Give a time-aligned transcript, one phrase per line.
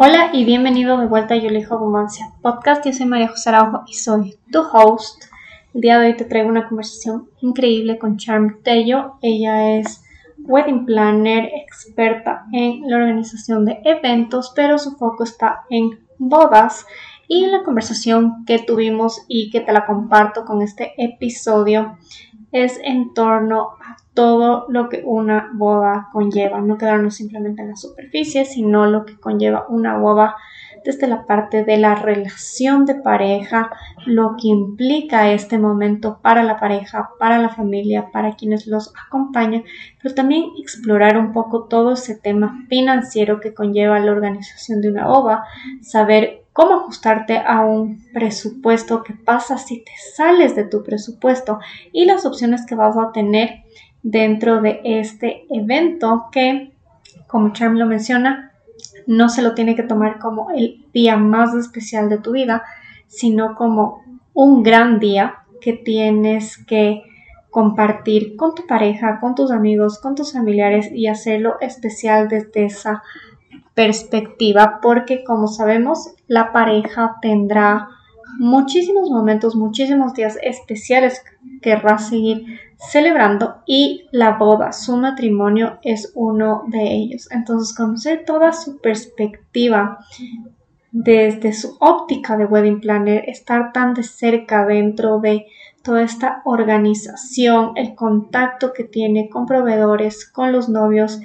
[0.00, 2.86] Hola y bienvenido de vuelta a Yo elijo abundancia podcast.
[2.86, 5.24] Yo soy María José Araujo y soy tu host.
[5.74, 9.14] El día de hoy te traigo una conversación increíble con Charm Tello.
[9.22, 10.04] Ella es
[10.38, 16.86] wedding planner, experta en la organización de eventos, pero su foco está en bodas.
[17.26, 21.98] Y la conversación que tuvimos y que te la comparto con este episodio
[22.52, 27.76] es en torno a todo lo que una boda conlleva, no quedarnos simplemente en la
[27.76, 30.34] superficie, sino lo que conlleva una boda
[30.84, 33.70] desde la parte de la relación de pareja,
[34.06, 39.64] lo que implica este momento para la pareja, para la familia, para quienes los acompañan,
[40.02, 45.06] pero también explorar un poco todo ese tema financiero que conlleva la organización de una
[45.06, 45.44] boda,
[45.82, 51.60] saber cómo ajustarte a un presupuesto, qué pasa si te sales de tu presupuesto
[51.92, 53.62] y las opciones que vas a tener
[54.02, 56.72] dentro de este evento que,
[57.28, 58.50] como Charm lo menciona,
[59.06, 62.64] no se lo tiene que tomar como el día más especial de tu vida,
[63.06, 64.02] sino como
[64.34, 67.04] un gran día que tienes que
[67.50, 73.04] compartir con tu pareja, con tus amigos, con tus familiares y hacerlo especial desde esa
[73.78, 77.88] perspectiva, porque como sabemos, la pareja tendrá
[78.40, 86.10] muchísimos momentos, muchísimos días especiales que querrá seguir celebrando y la boda, su matrimonio es
[86.16, 87.28] uno de ellos.
[87.30, 90.00] Entonces, conocer toda su perspectiva
[90.90, 95.46] desde su óptica de wedding planner, estar tan de cerca dentro de
[95.88, 101.18] toda esta organización, el contacto que tiene con proveedores, con los novios,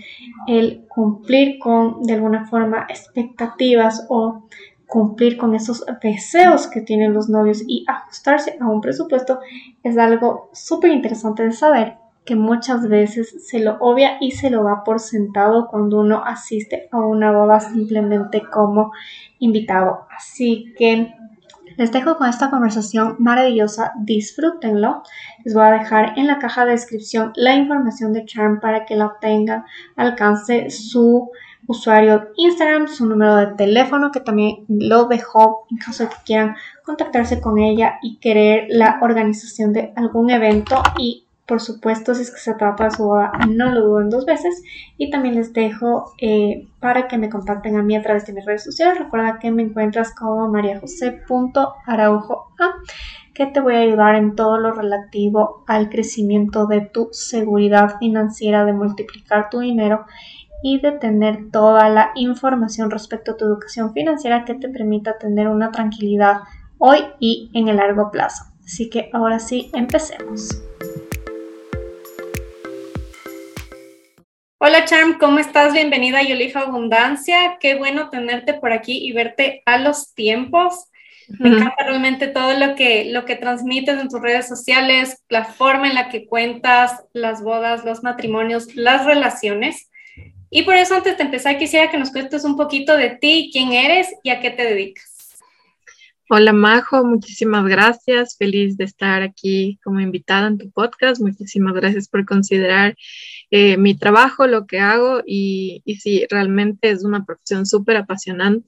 [0.47, 4.47] el cumplir con de alguna forma expectativas o
[4.87, 9.41] cumplir con esos deseos que tienen los novios y ajustarse a un presupuesto
[9.83, 14.63] es algo súper interesante de saber que muchas veces se lo obvia y se lo
[14.63, 18.93] da por sentado cuando uno asiste a una boda simplemente como
[19.39, 20.07] invitado.
[20.15, 21.13] Así que
[21.77, 25.03] les dejo con esta conversación maravillosa, disfrútenlo.
[25.43, 28.95] Les voy a dejar en la caja de descripción la información de Charm para que
[28.95, 31.31] la tengan, alcance su
[31.67, 36.55] usuario Instagram, su número de teléfono que también lo dejó en caso de que quieran
[36.83, 42.31] contactarse con ella y querer la organización de algún evento y por supuesto si es
[42.31, 44.63] que se trata de su boda no lo duden dos veces
[44.97, 48.45] y también les dejo eh, para que me contacten a mí a través de mis
[48.45, 52.45] redes sociales recuerda que me encuentras como mariajose.araujoa
[53.33, 58.63] que te voy a ayudar en todo lo relativo al crecimiento de tu seguridad financiera
[58.63, 60.05] de multiplicar tu dinero
[60.61, 65.49] y de tener toda la información respecto a tu educación financiera que te permita tener
[65.49, 66.41] una tranquilidad
[66.77, 68.45] hoy y en el largo plazo.
[68.63, 70.63] Así que ahora sí, empecemos.
[74.65, 75.73] Hola Charm, ¿cómo estás?
[75.73, 77.57] Bienvenida a Yo Abundancia.
[77.59, 80.85] Qué bueno tenerte por aquí y verte a los tiempos.
[81.27, 85.89] Me encanta realmente todo lo que, lo que transmites en tus redes sociales, la forma
[85.89, 89.91] en la que cuentas las bodas, los matrimonios, las relaciones.
[90.49, 93.73] Y por eso antes de empezar quisiera que nos cuentes un poquito de ti, quién
[93.73, 95.13] eres y a qué te dedicas.
[96.29, 98.37] Hola Majo, muchísimas gracias.
[98.37, 101.21] Feliz de estar aquí como invitada en tu podcast.
[101.21, 102.95] Muchísimas gracias por considerar
[103.55, 108.67] eh, mi trabajo, lo que hago y, y sí, realmente es una profesión súper apasionante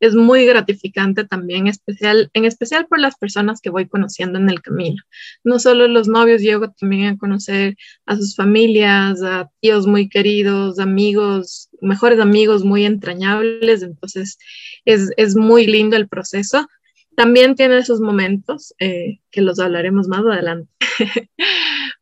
[0.00, 5.02] es muy gratificante también, en especial por las personas que voy conociendo en el camino.
[5.44, 7.76] No solo los novios, llego también a conocer
[8.06, 14.38] a sus familias, a tíos muy queridos, amigos, mejores amigos muy entrañables, entonces
[14.84, 16.66] es, es muy lindo el proceso.
[17.16, 20.68] También tiene sus momentos, eh, que los hablaremos más adelante.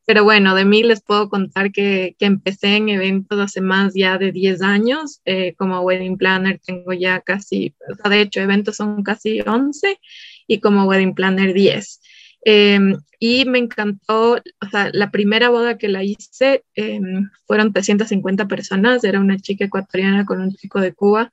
[0.04, 4.18] Pero bueno, de mí les puedo contar que, que empecé en eventos hace más ya
[4.18, 5.20] de 10 años.
[5.24, 7.74] Eh, como wedding planner tengo ya casi,
[8.04, 10.00] o de hecho, eventos son casi 11
[10.46, 12.00] y como wedding planner 10.
[12.44, 18.48] Em, y me encantó, o sea, la primera boda que la hice em, fueron 350
[18.48, 21.32] personas, era una chica ecuatoriana con un chico de Cuba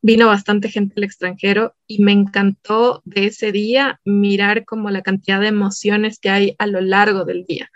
[0.00, 5.40] vino bastante gente del extranjero y me encantó de ese día mirar como la cantidad
[5.40, 7.70] de emociones que hay a lo largo del día.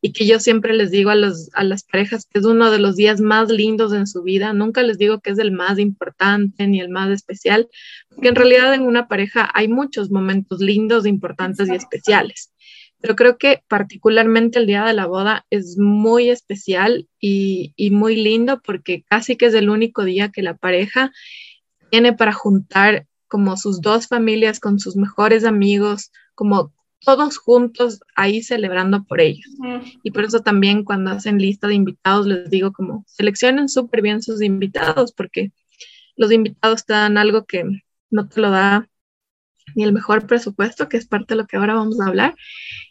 [0.00, 2.78] Y que yo siempre les digo a, los, a las parejas que es uno de
[2.78, 4.52] los días más lindos en su vida.
[4.52, 7.68] Nunca les digo que es el más importante ni el más especial,
[8.10, 12.52] porque en realidad en una pareja hay muchos momentos lindos, importantes y especiales.
[13.00, 18.16] Pero creo que particularmente el día de la boda es muy especial y, y muy
[18.16, 21.12] lindo porque casi que es el único día que la pareja
[21.90, 28.42] tiene para juntar como sus dos familias con sus mejores amigos, como todos juntos ahí
[28.42, 29.46] celebrando por ellos.
[30.02, 34.22] Y por eso también cuando hacen lista de invitados les digo como seleccionen súper bien
[34.22, 35.52] sus invitados porque
[36.16, 37.64] los invitados te dan algo que
[38.10, 38.88] no te lo da
[39.74, 42.34] ni el mejor presupuesto, que es parte de lo que ahora vamos a hablar,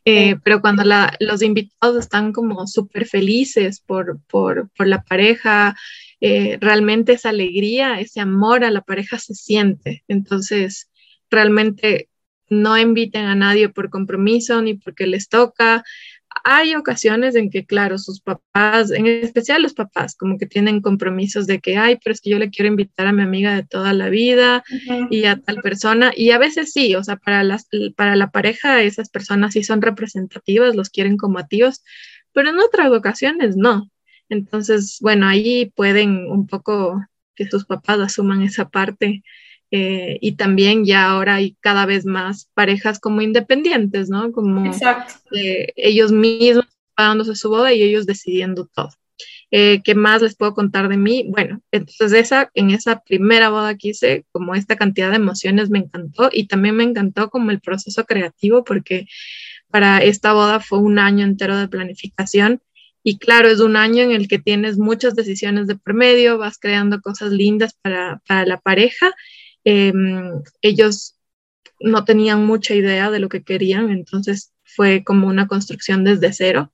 [0.03, 0.83] eh, pero cuando
[1.19, 5.75] los invitados están como súper felices por, por, por, la pareja,
[6.21, 10.03] eh, realmente esa alegría, ese amor a la pareja se siente.
[10.07, 10.89] Entonces,
[11.29, 12.09] realmente
[12.49, 15.83] no inviten a nadie por compromiso ni porque les toca,
[16.47, 21.47] hay ocasiones en que, claro, sus papás, en especial los papás, como que tienen compromisos
[21.47, 23.93] de que, ay, pero es que yo le quiero invitar a mi amiga de toda
[23.93, 24.63] la vida
[25.09, 26.13] y a tal persona.
[26.15, 29.81] Y a veces sí, o sea, para, las, para la pareja esas personas sí son
[29.81, 31.83] representativas, los quieren como a tíos,
[32.31, 33.89] pero en otras ocasiones no.
[34.29, 37.03] Entonces, bueno, ahí pueden un poco
[37.33, 39.23] que sus papás asuman esa parte
[39.71, 44.31] eh, y también ya ahora hay cada vez más parejas como independientes, ¿no?
[44.31, 44.71] Como
[45.31, 46.65] eh, ellos mismos
[46.95, 48.89] pagándose su boda y ellos decidiendo todo.
[49.51, 51.25] Eh, ¿Qué más les puedo contar de mí?
[51.29, 55.79] Bueno, entonces esa, en esa primera boda que hice, como esta cantidad de emociones me
[55.79, 59.07] encantó y también me encantó como el proceso creativo porque
[59.69, 62.61] para esta boda fue un año entero de planificación
[63.03, 67.01] y claro, es un año en el que tienes muchas decisiones de promedio, vas creando
[67.01, 69.13] cosas lindas para, para la pareja
[69.65, 71.17] Em, ellos
[71.79, 76.71] no tenían mucha idea de lo que querían, entonces fue como una construcción desde cero.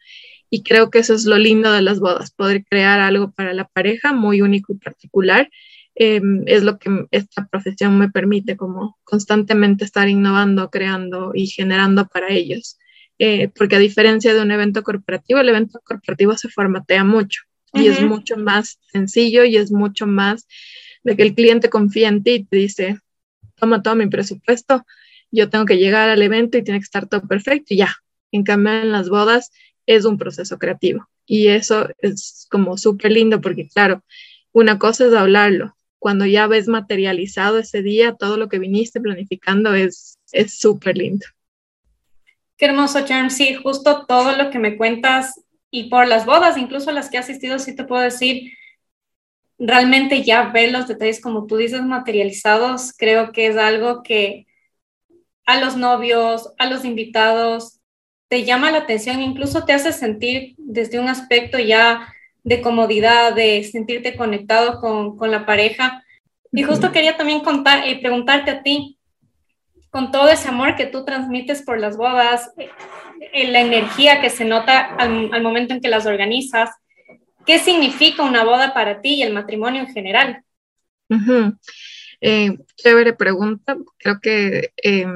[0.50, 3.68] Y creo que eso es lo lindo de las bodas, poder crear algo para la
[3.68, 5.50] pareja muy único y particular.
[5.96, 12.08] Em, es lo que esta profesión me permite, como constantemente estar innovando, creando y generando
[12.08, 12.78] para ellos.
[13.20, 17.42] Eh, porque a diferencia de un evento corporativo, el evento corporativo se formatea mucho
[17.74, 20.48] y es mucho más sencillo y es mucho más
[21.04, 23.00] de que el cliente confía en ti y te dice,
[23.56, 24.86] toma todo mi presupuesto,
[25.32, 27.96] yo tengo que llegar al evento y tiene que estar todo perfecto y ya.
[28.32, 29.52] En cambio, en las bodas
[29.86, 34.04] es un proceso creativo y eso es como súper lindo porque, claro,
[34.52, 35.76] una cosa es hablarlo.
[36.00, 41.26] Cuando ya ves materializado ese día, todo lo que viniste planificando es súper lindo.
[42.58, 43.30] Qué hermoso, Charm.
[43.30, 47.20] Sí, justo todo lo que me cuentas y por las bodas, incluso las que he
[47.20, 48.52] asistido, sí te puedo decir,
[49.64, 54.48] realmente ya ver los detalles, como tú dices, materializados, creo que es algo que
[55.46, 57.80] a los novios, a los invitados,
[58.28, 62.12] te llama la atención, incluso te hace sentir desde un aspecto ya
[62.44, 66.04] de comodidad, de sentirte conectado con, con la pareja.
[66.52, 68.98] Y justo quería también contar, y eh, preguntarte a ti,
[69.92, 74.46] con todo ese amor que tú transmites por las bodas, eh, la energía que se
[74.46, 76.72] nota al, al momento en que las organizas,
[77.46, 80.44] ¿Qué significa una boda para ti y el matrimonio en general?
[82.22, 83.78] Eh, chévere pregunta.
[83.98, 85.08] Creo que eh,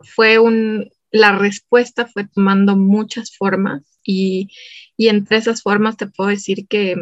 [0.00, 4.50] fue un, la respuesta fue tomando muchas formas y,
[4.98, 6.96] entre esas formas te puedo decir que,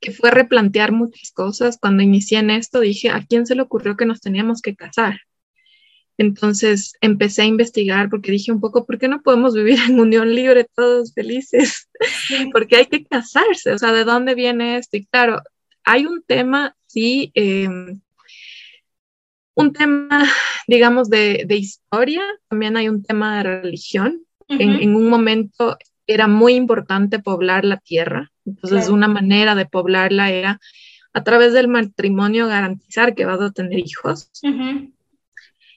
[0.00, 1.78] que, fue replantear muchas cosas.
[1.78, 5.20] Cuando inicié en esto dije, ¿a quién se le ocurrió que nos teníamos que casar?
[6.22, 10.32] Entonces empecé a investigar porque dije un poco, ¿por qué no podemos vivir en unión
[10.32, 11.88] libre todos felices?
[12.52, 14.96] porque hay que casarse, o sea, ¿de dónde viene esto?
[14.96, 15.42] Y claro,
[15.82, 18.00] hay un tema, sí, em,
[19.54, 20.24] un tema,
[20.68, 24.24] digamos, de, historia, también hay un tema de religión.
[24.48, 25.76] en, un momento
[26.06, 30.60] era muy importante poblar la tierra, entonces una manera de poblarla era
[31.14, 34.30] a través del matrimonio garantizar que vas a tener hijos.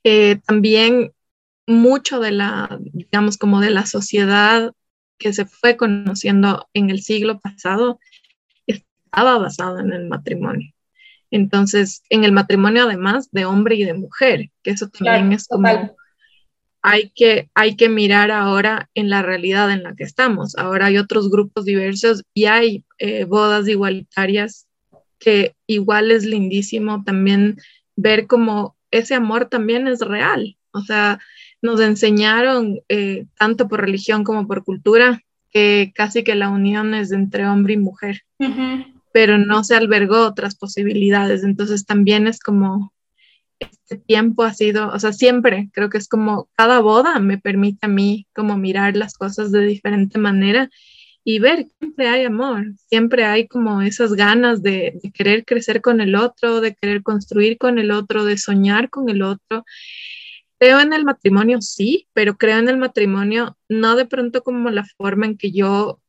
[0.07, 1.13] Eh, también
[1.65, 4.71] mucho de la, digamos, como de la sociedad
[5.17, 7.99] que se fue conociendo en el siglo pasado
[8.67, 10.71] estaba basado en el matrimonio.
[11.31, 15.95] Entonces, en el matrimonio además de hombre y de mujer, que eso también es como
[16.83, 20.55] hay que, hay que mirar ahora en la realidad en la que estamos.
[20.55, 24.67] Ahora hay otros grupos diversos y hay eh, bodas igualitarias
[25.17, 27.57] que igual es lindísimo también
[27.95, 30.57] ver cómo ese amor también es real.
[30.71, 31.19] O sea,
[31.61, 37.11] nos enseñaron, eh, tanto por religión como por cultura, que casi que la unión es
[37.11, 38.23] entre hombre y mujer,
[39.13, 41.43] pero no se albergó otras posibilidades.
[41.43, 42.93] Entonces también es como,
[43.59, 47.85] este tiempo ha sido, o sea, siempre creo que es como cada boda me permite
[47.85, 50.69] a mí como mirar las cosas de diferente manera
[51.27, 55.81] y ver, que siempre hay amor, siempre hay como esas ganas de, de, querer crecer
[55.81, 59.65] con el otro, de querer construir con el otro, de soñar con el otro.
[60.59, 64.85] Creo en el matrimonio, sí, pero creo en el matrimonio no de pronto como la
[64.97, 65.99] forma en que yo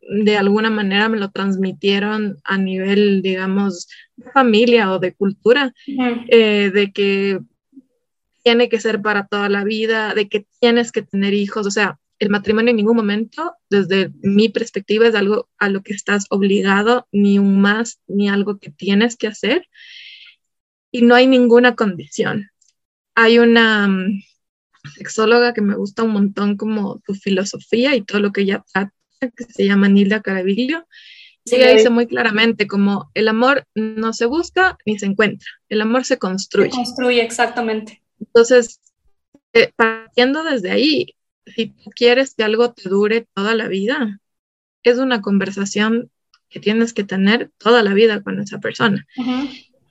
[0.00, 6.70] de alguna manera me lo transmitieron a nivel, digamos, de familia o de cultura, eh,
[6.72, 7.40] de que
[8.44, 11.98] tiene que ser para toda la vida, de que tienes que tener hijos, o sea,
[12.22, 17.08] el matrimonio en ningún momento, desde mi perspectiva, es algo a lo que estás obligado,
[17.10, 19.68] ni un más, ni algo que tienes que hacer.
[20.92, 22.50] y no hay ninguna condición.
[23.14, 24.22] Hay una mm,
[24.94, 28.92] sexóloga que me gusta un montón como su filosofía y todo lo que ella trata,
[29.20, 30.86] que se llama Nilda Caraviglio.
[31.44, 35.80] Sí, ella dice muy claramente como el amor no se busca ni se encuentra, el
[35.80, 36.70] amor se construye.
[36.70, 38.00] Se construye, exactamente.
[38.20, 38.80] Entonces,
[39.54, 44.20] eh, partiendo desde ahí, si tú quieres que algo te dure toda la vida,
[44.82, 46.10] es una conversación
[46.48, 49.06] que tienes que tener toda la vida con esa persona.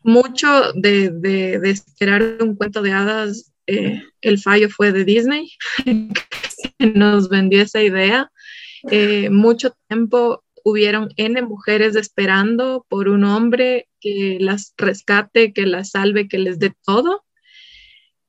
[0.04, 5.52] Mucho de, esperar un cuento de hadas, eh, el fallo fue de Disney,
[5.86, 8.32] que nos vendió esa idea.
[8.90, 15.92] Eh, mucho tiempo hubieron N mujeres esperando por un hombre que las rescate, que las
[15.92, 17.24] salve, que les dé todo.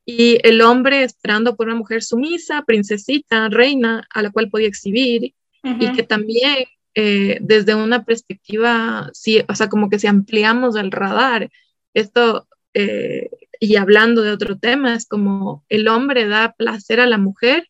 [0.04, 5.34] Y el hombre esperando por una mujer sumisa, princesita, reina, a la cual podía exhibir
[5.62, 10.90] y que también eh, desde una perspectiva, sí, o sea, como que si ampliamos el
[10.90, 11.50] radar,
[11.94, 13.30] esto, eh,
[13.60, 17.68] y hablando de otro tema, es como el hombre da placer a la mujer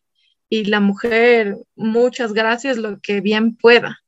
[0.49, 4.01] y la mujer, muchas gracias, lo que bien pueda,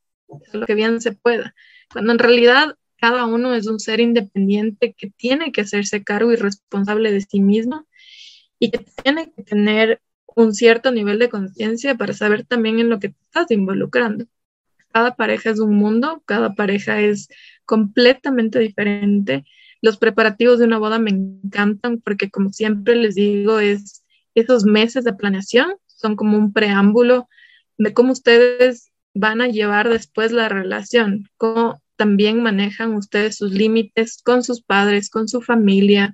[0.51, 1.53] lo que bien se pueda,
[1.91, 6.38] cuando en realidad cada uno es un ser independiente que tiene que hacerse cargo y
[6.38, 7.86] responsable de sí mismo
[8.60, 10.02] y que tiene que tener
[10.36, 14.26] un cierto nivel de conciencia para saber también en lo que te estás involucrando.
[14.92, 17.28] Cada pareja es un mundo, cada pareja es
[17.66, 19.46] completamente diferente.
[19.82, 24.04] Los preparativos de una boda me encantan porque como siempre les digo, es
[24.36, 27.30] esos meses de planeación son como un preámbulo
[27.78, 34.22] de cómo ustedes van a llevar después la relación, cómo también manejan ustedes sus límites
[34.22, 36.14] con sus padres, con su familia,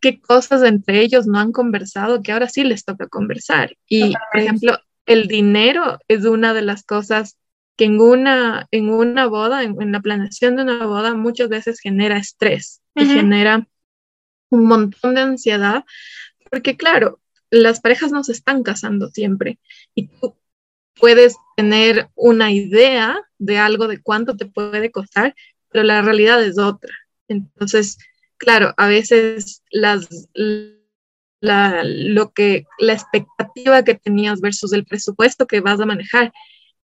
[0.00, 3.76] qué cosas entre ellos no han conversado que ahora sí les toca conversar.
[3.86, 7.36] Y, por ejemplo, el dinero es una de las cosas
[7.76, 12.18] que en una, en una boda, en, la planeación de una boda, muchas veces genera
[12.18, 13.66] estrés y genera
[14.50, 15.84] un montón de ansiedad,
[16.50, 19.58] porque claro, las parejas no se están casando siempre
[19.94, 20.36] y tú
[20.94, 25.34] puedes tener una idea de algo de cuánto te puede costar,
[25.70, 26.92] pero la realidad es otra.
[27.28, 27.96] Entonces,
[28.40, 30.08] claro, a veces las,
[31.40, 36.32] la, lo que, la expectativa que tenías versus el presupuesto que vas a manejar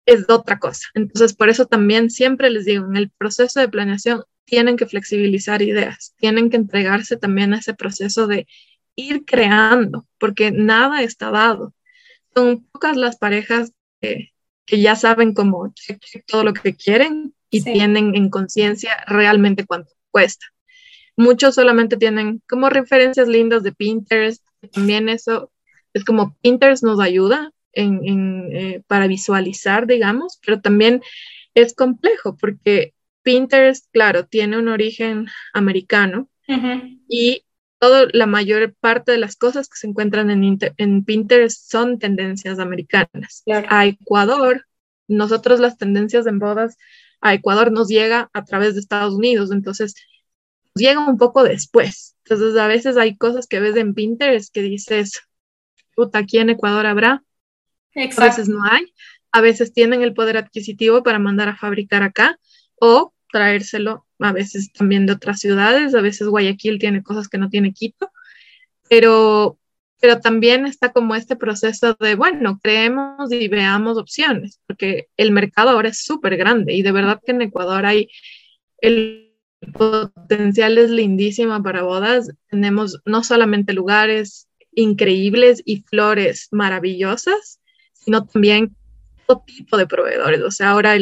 [0.06, 0.88] es otra cosa.
[0.94, 5.62] Entonces, por eso también siempre les digo, en el proceso de planeación tienen que flexibilizar
[5.62, 8.46] ideas, tienen que entregarse también a ese proceso de
[8.96, 11.74] ir creando, porque nada está dado.
[12.34, 14.32] Son pocas las parejas que,
[14.66, 15.72] ya saben cómo
[16.26, 20.46] todo lo que quieren y tienen en conciencia realmente cuánto cuesta.
[21.16, 24.44] Muchos solamente tienen como referencias lindas de Pinterest.
[24.72, 25.50] También eso
[25.92, 31.02] es como Pinterest nos ayuda en, eh, para visualizar, digamos, pero también
[31.54, 36.28] es complejo porque Pinterest, claro, tiene un origen americano
[37.08, 37.44] y
[37.78, 42.58] toda la mayor parte de las cosas que se encuentran en, en Pinterest son tendencias
[42.58, 43.42] americanas.
[43.68, 44.66] A Ecuador,
[45.08, 46.76] nosotros las tendencias en bodas
[47.20, 49.94] a Ecuador nos llega a través de Estados Unidos, entonces
[50.74, 52.16] llega un poco después.
[52.24, 55.22] Entonces, a veces hay cosas que ves en Pinterest que dices,
[55.94, 57.22] puta, aquí en Ecuador habrá.
[57.94, 58.92] A veces no hay.
[59.30, 62.38] A veces tienen el poder adquisitivo para mandar a fabricar acá
[62.76, 65.94] o traérselo a veces también de otras ciudades.
[65.94, 68.10] A veces Guayaquil tiene cosas que no tiene Quito.
[68.88, 69.58] Pero,
[70.00, 75.70] pero también está como este proceso de, bueno, creemos y veamos opciones, porque el mercado
[75.70, 78.08] ahora es súper grande y de verdad que en Ecuador hay
[78.80, 79.23] el
[79.72, 82.30] potencial es lindísima para bodas.
[82.50, 87.60] Tenemos no solamente lugares increíbles y flores maravillosas,
[87.92, 88.76] sino también
[89.26, 90.42] todo tipo de proveedores.
[90.42, 90.96] O sea, ahora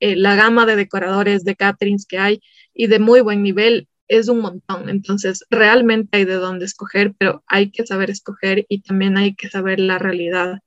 [0.00, 2.40] la gama de decoradores, de caterings que hay
[2.74, 4.88] y de muy buen nivel es un montón.
[4.88, 9.48] Entonces, realmente hay de dónde escoger, pero hay que saber escoger y también hay que
[9.48, 10.60] saber la realidad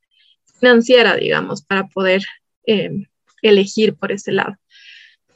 [0.59, 2.23] financiera, digamos, para poder
[2.65, 2.91] eh,
[3.41, 4.55] elegir por ese lado.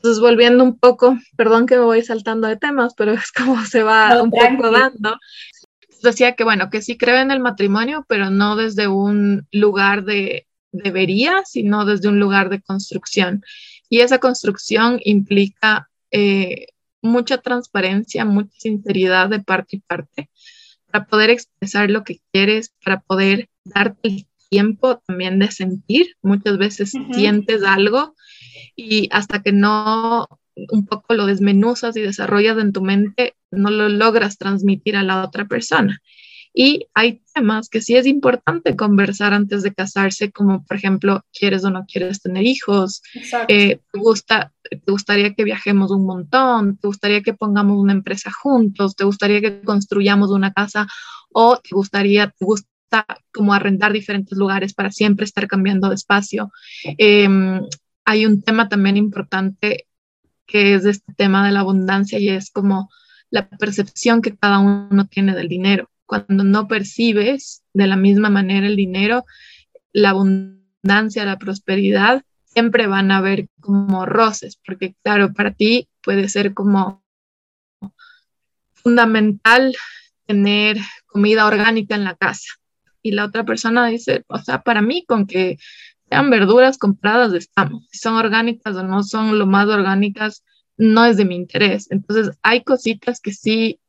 [0.04, 3.84] Entonces, volviendo un poco, perdón que me voy saltando de temas, pero es como se
[3.84, 5.18] va un poco dando.
[6.02, 10.46] Decía que, bueno, que sí creo en el matrimonio, pero no desde un lugar de
[10.74, 13.46] debería, sino desde un lugar de construcción.
[13.88, 16.66] Y esa construcción implica eh,
[17.02, 20.30] mucha transparencia, mucha sinceridad de parte y parte,
[20.92, 26.18] para poder expresar lo que quieres, para poder darte el tiempo también de sentir.
[26.22, 28.16] Muchas veces sientes algo
[28.76, 33.90] y hasta que no un poco lo desmenuzas y desarrollas en tu mente, no lo
[33.90, 36.00] logras transmitir a la otra persona.
[36.56, 41.66] Y hay temas que sí es importante conversar antes de casarse, como por ejemplo, ¿quieres
[41.66, 43.02] o no quieres tener hijos?
[43.48, 46.78] Eh, ¿te, gusta, ¿Te gustaría que viajemos un montón?
[46.78, 48.96] ¿Te gustaría que pongamos una empresa juntos?
[48.96, 50.88] ¿Te gustaría que construyamos una casa?
[51.32, 52.68] ¿O te gustaría, te gusta
[53.34, 56.52] como arrendar diferentes lugares para siempre estar cambiando de espacio?
[57.00, 57.62] Em,
[58.06, 59.88] hay un tema también importante
[60.46, 62.90] que es este tema de la abundancia y es como
[63.30, 65.90] la percepción que cada uno tiene del dinero.
[66.06, 69.26] Cuando no percibes de la misma manera el dinero,
[69.94, 76.30] la abundancia, la prosperidad, siempre van a haber como roces, porque claro, para ti puede
[76.30, 77.04] ser como
[78.74, 79.76] fundamental
[80.26, 82.54] tener comida orgánica en la casa.
[83.02, 85.58] Y la otra persona dice, o sea, para mí con que
[86.10, 87.86] sean verduras compradas estamos.
[87.92, 90.44] Si son orgánicas o no son lo más orgánicas,
[90.78, 91.90] no es de mi interés.
[91.92, 93.80] Entonces, hay cositas que sí,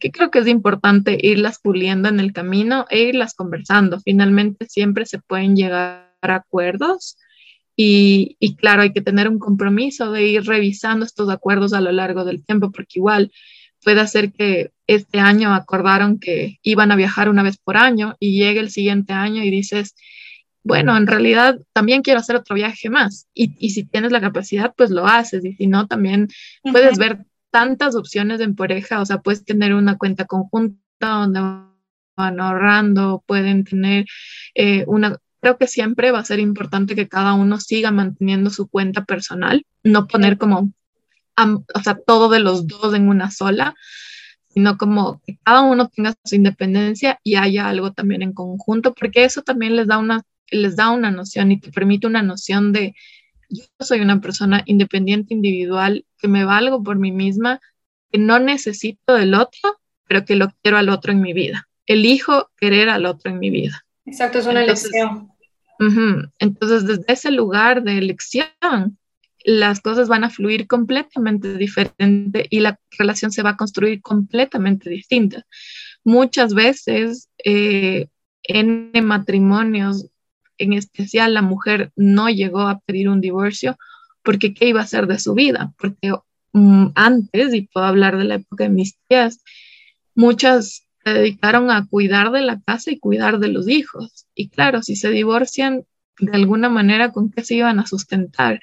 [0.00, 4.00] que creo que es importante irlas puliendo en el camino e irlas conversando.
[4.00, 7.16] Finalmente, siempre se pueden llegar a acuerdos.
[7.76, 11.90] Y, y, claro, hay que tener un compromiso de ir revisando estos acuerdos a lo
[11.90, 13.32] largo del tiempo, porque igual
[13.82, 18.38] puede ser que este año acordaron que iban a viajar una vez por año y
[18.38, 19.94] llegue el siguiente año y dices,
[20.64, 23.28] bueno, en realidad también quiero hacer otro viaje más.
[23.34, 25.44] Y, y si tienes la capacidad, pues lo haces.
[25.44, 26.28] Y si no, también
[26.62, 29.00] puedes ver tantas opciones en pareja.
[29.00, 31.40] O sea, puedes tener una cuenta conjunta donde
[32.16, 34.06] van ahorrando, pueden tener
[34.54, 35.18] eh, una...
[35.40, 39.66] Creo que siempre va a ser importante que cada uno siga manteniendo su cuenta personal,
[39.82, 40.72] no poner como,
[41.36, 43.74] o sea, todo de los dos en una sola,
[44.48, 49.24] sino como que cada uno tenga su independencia y haya algo también en conjunto, porque
[49.24, 52.94] eso también les da una les da una noción y te permite una noción de
[53.48, 57.60] yo soy una persona independiente, individual, que me valgo por mí misma,
[58.10, 61.68] que no necesito del otro, pero que lo quiero al otro en mi vida.
[61.86, 63.84] Elijo querer al otro en mi vida.
[64.06, 65.30] Exacto, es una elección.
[66.38, 68.98] entonces, desde ese lugar de elección,
[69.44, 74.88] las cosas van a fluir completamente diferente y la relación se va a construir completamente
[74.88, 75.44] distinta.
[76.02, 78.08] Muchas veces eh,
[78.42, 80.06] en matrimonios
[80.58, 83.76] en especial la mujer no llegó a pedir un divorcio
[84.22, 86.12] porque qué iba a hacer de su vida, porque
[86.52, 89.42] mm, antes, y puedo hablar de la época de mis tías,
[90.14, 94.26] muchas se dedicaron a cuidar de la casa y cuidar de los hijos.
[94.34, 95.84] Y claro, si se divorcian,
[96.18, 98.60] de alguna manera, ¿con qué se iban a sustentar?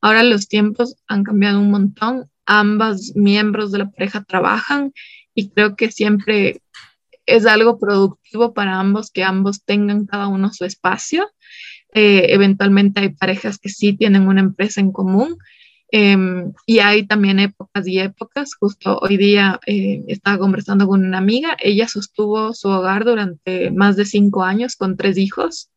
[0.00, 4.92] Ahora los tiempos han cambiado un montón, ambas miembros de la pareja trabajan
[5.34, 6.62] y creo que siempre
[7.30, 11.28] es algo productivo para ambos que ambos tengan cada uno su espacio.
[11.92, 15.38] Eh, eventualmente hay parejas que sí tienen una empresa en común
[15.90, 18.54] em, y hay también épocas y épocas.
[18.54, 23.96] Justo hoy día eh, estaba conversando con una amiga, ella sostuvo su hogar durante más
[23.96, 25.70] de cinco años con tres hijos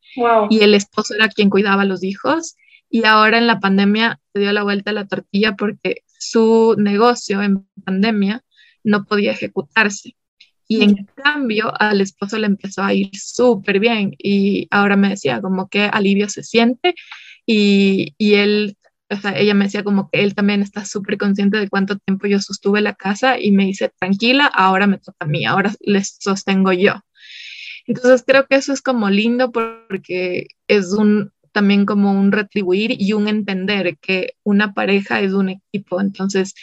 [0.48, 2.54] y el esposo era quien cuidaba a los hijos
[2.88, 7.42] y ahora en la pandemia se dio la vuelta a la tortilla porque su negocio
[7.42, 8.44] en pandemia
[8.84, 10.14] no podía ejecutarse.
[10.66, 15.40] Y en cambio al esposo le empezó a ir súper bien y ahora me decía
[15.40, 16.94] como que alivio se siente
[17.46, 18.76] y, y él,
[19.10, 22.26] o sea, ella me decía como que él también está súper consciente de cuánto tiempo
[22.26, 26.16] yo sostuve la casa y me dice, tranquila, ahora me toca a mí, ahora les
[26.18, 26.94] sostengo yo.
[27.86, 33.12] Entonces creo que eso es como lindo porque es un también como un retribuir y
[33.12, 36.00] un entender que una pareja es un equipo.
[36.00, 36.54] Entonces,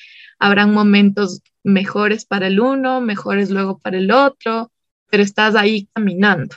[0.42, 4.72] habrán momentos mejores para el uno, mejores luego para el otro,
[5.10, 6.56] pero estás ahí caminando.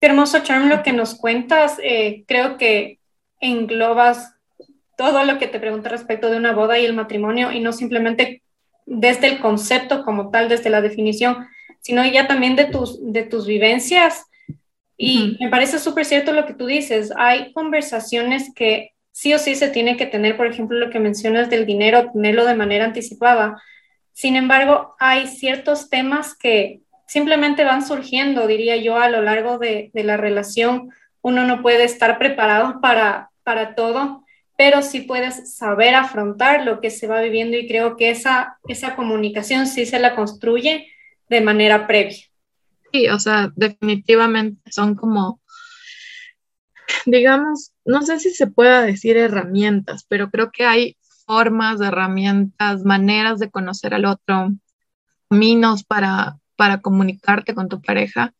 [0.00, 1.78] Qué hermoso, Charm, lo que nos cuentas.
[1.82, 3.00] Eh, creo que
[3.40, 4.32] englobas
[4.96, 8.42] todo lo que te pregunto respecto de una boda y el matrimonio y no simplemente
[8.86, 11.48] desde el concepto como tal, desde la definición,
[11.80, 14.24] sino ya también de tus, de tus vivencias.
[14.96, 17.12] Y me parece súper cierto lo que tú dices.
[17.16, 21.50] Hay conversaciones que sí o sí se tiene que tener, por ejemplo, lo que mencionas
[21.50, 23.62] del dinero, tenerlo de manera anticipada.
[24.14, 29.90] Sin embargo, hay ciertos temas que simplemente van surgiendo, diría yo, a lo largo de,
[29.92, 30.88] la relación.
[31.20, 34.24] Uno no puede estar preparado para, para todo,
[34.56, 38.96] pero sí puedes saber afrontar lo que se va viviendo y creo que esa, esa
[38.96, 40.88] comunicación sí se la construye
[41.28, 42.24] de manera previa.
[42.90, 45.39] Sí, o sea, definitivamente son como
[47.06, 53.38] digamos, no sé si se pueda decir herramientas, pero creo que hay formas herramientas, maneras
[53.38, 54.52] de conocer al otro,
[55.28, 58.34] caminos para, para comunicarte con tu pareja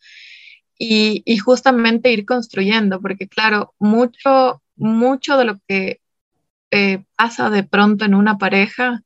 [0.79, 6.01] y, y, justamente ir construyendo, porque claro, mucho, mucho de lo que
[6.71, 9.03] eh, pasa de pronto en una pareja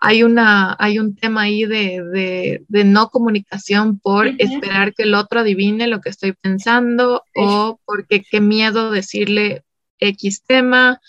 [0.00, 5.86] hay, una, hay un tema ahí de, no comunicación por esperar que el otro adivine
[5.86, 9.64] lo que estoy pensando o porque qué miedo decirle
[9.98, 11.00] X tema.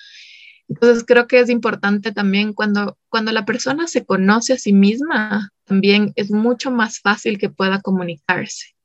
[0.67, 5.51] Entonces creo que es importante también cuando, cuando la persona se conoce a sí misma,
[5.65, 8.75] también es mucho más fácil que pueda comunicarse.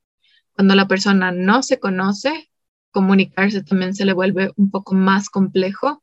[0.52, 2.50] Cuando la persona no se conoce,
[2.90, 6.02] comunicarse también se le vuelve un poco más complejo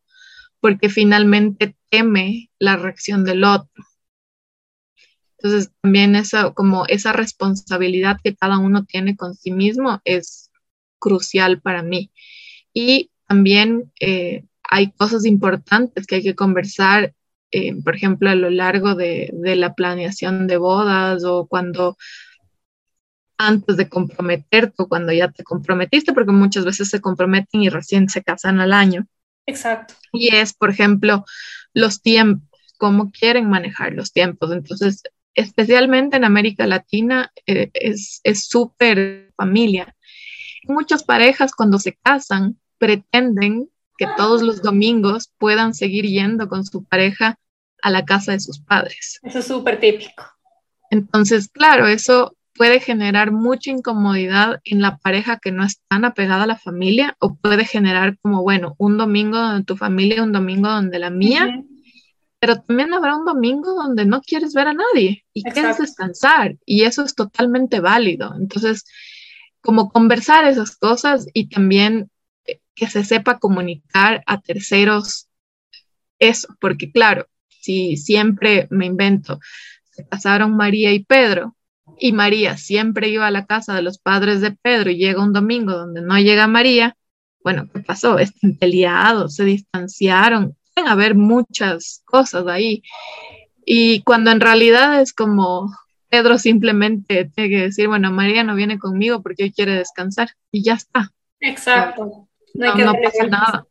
[0.59, 3.83] porque finalmente teme la reacción del otro.
[5.43, 10.51] Entonces, también esa, como esa responsabilidad que cada uno tiene con sí mismo es
[10.99, 12.11] crucial para mí.
[12.73, 17.15] Y también eh, hay cosas importantes que hay que conversar,
[17.49, 21.97] eh, por ejemplo, a lo largo de, de la planeación de bodas o cuando
[23.39, 28.09] antes de comprometerte o cuando ya te comprometiste, porque muchas veces se comprometen y recién
[28.09, 29.07] se casan al año.
[29.47, 29.95] Exacto.
[30.13, 31.25] Y es, por ejemplo,
[31.73, 34.51] los tiempos, cómo quieren manejar los tiempos.
[34.51, 35.03] Entonces,
[35.35, 39.95] especialmente en América Latina, eh, es súper familia.
[40.67, 46.83] Muchas parejas cuando se casan pretenden que todos los domingos puedan seguir yendo con su
[46.83, 47.37] pareja
[47.81, 49.19] a la casa de sus padres.
[49.23, 50.23] Eso es súper típico.
[50.89, 56.43] Entonces, claro, eso puede generar mucha incomodidad en la pareja que no es tan apegada
[56.43, 60.69] a la familia o puede generar como, bueno, un domingo donde tu familia, un domingo
[60.69, 61.63] donde la mía,
[62.41, 66.85] pero también habrá un domingo donde no quieres ver a nadie y quieres descansar y
[66.85, 68.33] eso es totalmente válido.
[68.35, 68.83] Entonces,
[69.61, 72.09] como conversar esas cosas y también
[72.45, 75.27] eh, que se sepa comunicar a terceros
[76.17, 79.39] eso, porque claro, si siempre me invento,
[79.91, 81.55] se casaron María y Pedro,
[81.99, 85.33] y María siempre iba a la casa de los padres de Pedro y llega un
[85.33, 86.97] domingo donde no llega María,
[87.43, 88.17] bueno, ¿qué pasó?
[88.17, 92.83] Están peleados, se distanciaron, pueden haber muchas cosas ahí.
[93.65, 95.71] Y cuando en realidad es como
[96.09, 100.63] Pedro simplemente tiene que decir, bueno, María no viene conmigo porque hoy quiere descansar y
[100.63, 101.11] ya está.
[101.39, 102.27] Exacto.
[102.53, 103.67] No, no pasa nada.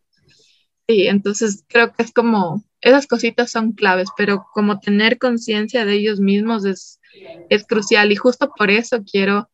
[0.89, 5.95] Sí, entonces creo que es como, esas cositas son claves, pero como tener conciencia de
[5.95, 7.01] ellos mismos es
[7.49, 9.51] es crucial y justo por eso quiero,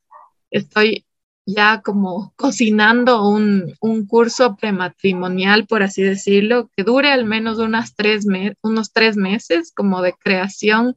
[0.51, 1.07] estoy
[1.47, 3.77] ya como cocinando un,
[4.09, 8.27] curso prematrimonial, por así decirlo, que dure al menos unas tres
[8.63, 10.97] unos tres meses como de creación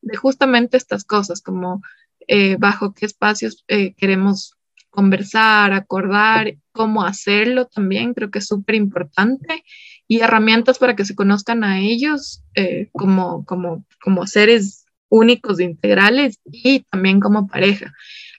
[0.00, 1.82] de justamente estas cosas, como
[2.26, 4.56] eh, bajo qué espacios eh, queremos
[4.88, 9.64] conversar, acordar, cómo hacerlo también, creo que es súper importante,
[10.08, 16.38] y herramientas para que se conozcan a ellos eh, como, como, como seres únicos integrales
[16.44, 17.92] y también como pareja.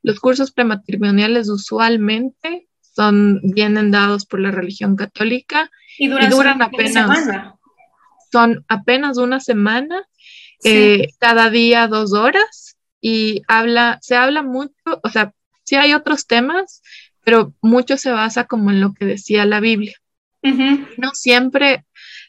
[0.03, 7.53] Los cursos prematrimoniales usualmente son, vienen dados por la religión católica y duran, apenas,
[8.31, 10.07] son apenas una semana,
[10.63, 15.33] eh, cada día dos horas y habla, se habla mucho, o sea,
[15.63, 16.81] sí hay otros temas,
[17.23, 19.95] pero mucho se basa como en lo que decía la Biblia.
[20.97, 21.85] No siempre,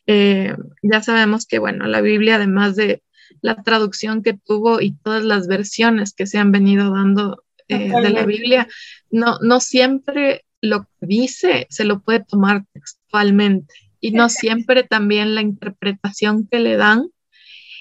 [0.06, 3.02] eh, ya sabemos que, bueno, la Biblia, además de
[3.40, 7.42] la traducción que tuvo y todas las versiones que se han venido dando
[7.76, 8.68] eh, de la Biblia,
[9.11, 15.35] no, no siempre lo que dice se lo puede tomar textualmente y no siempre también
[15.35, 17.11] la interpretación que le dan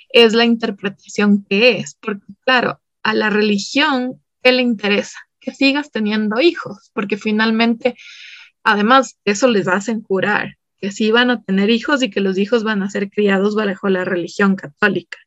[0.09, 5.17] es la interpretación que es, porque claro, a la religión, ¿qué le interesa?
[5.39, 7.95] Que sigas teniendo hijos, porque finalmente,
[8.63, 12.63] además, eso les hacen jurar, que sí van a tener hijos y que los hijos
[12.63, 15.17] van a ser criados bajo la religión católica.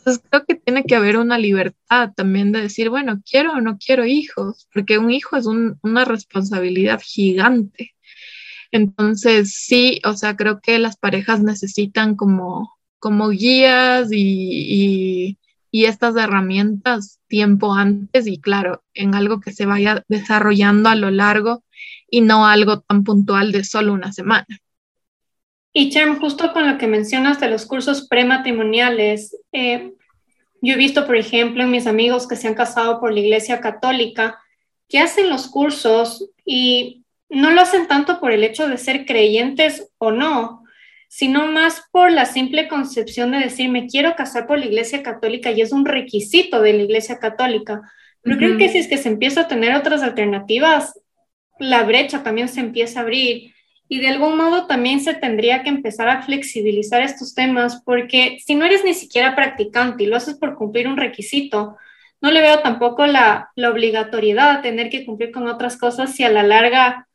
[0.00, 3.78] Entonces creo que tiene que haber una libertad también de decir, bueno, quiero o no
[3.78, 7.94] quiero hijos, porque un hijo es una responsabilidad gigante.
[8.72, 15.38] Entonces sí, o sea, creo que las parejas necesitan como, como guías y,
[15.70, 21.10] y estas herramientas tiempo antes y claro, en algo que se vaya desarrollando a lo
[21.10, 21.62] largo
[22.08, 24.46] y no algo tan puntual de solo una semana.
[25.72, 29.92] Y Charm, justo con lo que mencionas de los cursos prematrimoniales, eh,
[30.62, 33.60] yo he visto, por ejemplo, en mis amigos que se han casado por la Iglesia
[33.60, 34.38] Católica,
[34.88, 39.88] que hacen los cursos y no lo hacen tanto por el hecho de ser creyentes
[39.98, 40.64] o no,
[41.08, 45.50] sino más por la simple concepción de decir, me quiero casar por la Iglesia Católica
[45.50, 47.80] y es un requisito de la Iglesia Católica.
[48.22, 51.00] Pero creo que si es que se empieza a tener otras alternativas,
[51.58, 53.54] la brecha también se empieza a abrir
[53.92, 58.54] y de algún modo también se tendría que empezar a flexibilizar estos temas porque si
[58.54, 61.76] no eres ni siquiera practicante y lo haces por cumplir un requisito,
[62.20, 66.30] no le veo tampoco la, obligatoriedad de tener que cumplir con otras cosas si a
[66.30, 67.08] la larga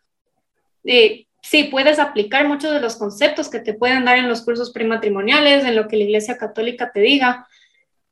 [0.84, 4.74] eh, sí puedes aplicar muchos de los conceptos que te pueden dar en los cursos
[4.74, 7.48] prematrimoniales, en lo que la Iglesia Católica te diga,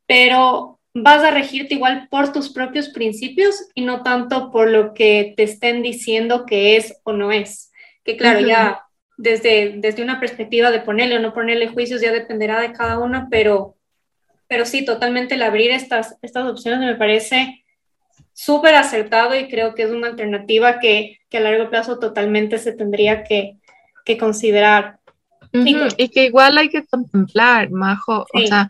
[0.08, 5.34] pero vas a regirte igual por tus propios principios y no tanto por lo que
[5.36, 7.73] te estén diciendo que es o no es.
[8.04, 8.84] Que claro, ya
[9.18, 13.28] desde, desde una perspectiva de ponerle o no ponerle juicios ya dependerá de cada uno,
[13.30, 13.76] pero,
[14.48, 17.64] pero sí, totalmente el abrir estas, estas opciones me parece
[18.34, 22.74] súper acertado y creo que es una alternativa que, que, a largo plazo totalmente se
[22.74, 23.58] tendría que,
[24.06, 25.00] que considerar.
[25.54, 28.70] y, que, igual hay que contemplar, Majo, o sea,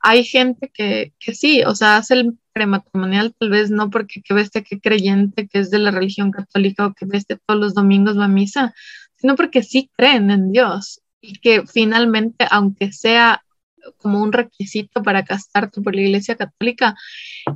[0.00, 4.34] hay gente que, que, sí, o sea, hace el prematrimonial tal vez no porque que
[4.34, 8.18] veste que creyente que es de la religión católica o que veste todos los domingos
[8.18, 8.74] va a misa,
[9.16, 13.42] sino porque sí creen en Dios y que finalmente, aunque sea
[13.96, 16.94] como un requisito para casarte por la Iglesia Católica,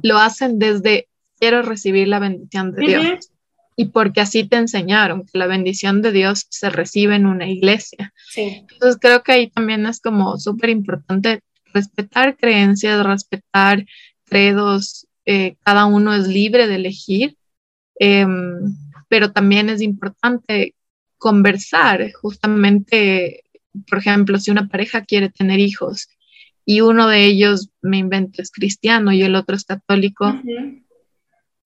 [0.03, 1.09] lo hacen desde
[1.39, 3.29] quiero recibir la bendición de Dios.
[3.75, 8.13] Y porque así te enseñaron que la bendición de Dios se recibe en una iglesia.
[8.37, 11.41] Entonces creo que ahí también es como súper importante
[11.73, 13.85] respetar creencias, respetar
[14.25, 17.37] credos, eh, cada uno es libre de elegir,
[17.99, 18.75] em,
[19.09, 20.75] pero también es importante
[21.19, 23.45] conversar justamente,
[23.89, 26.09] por ejemplo, si una pareja quiere tener hijos
[26.65, 30.35] y uno de ellos, me invento, es cristiano y el otro es católico,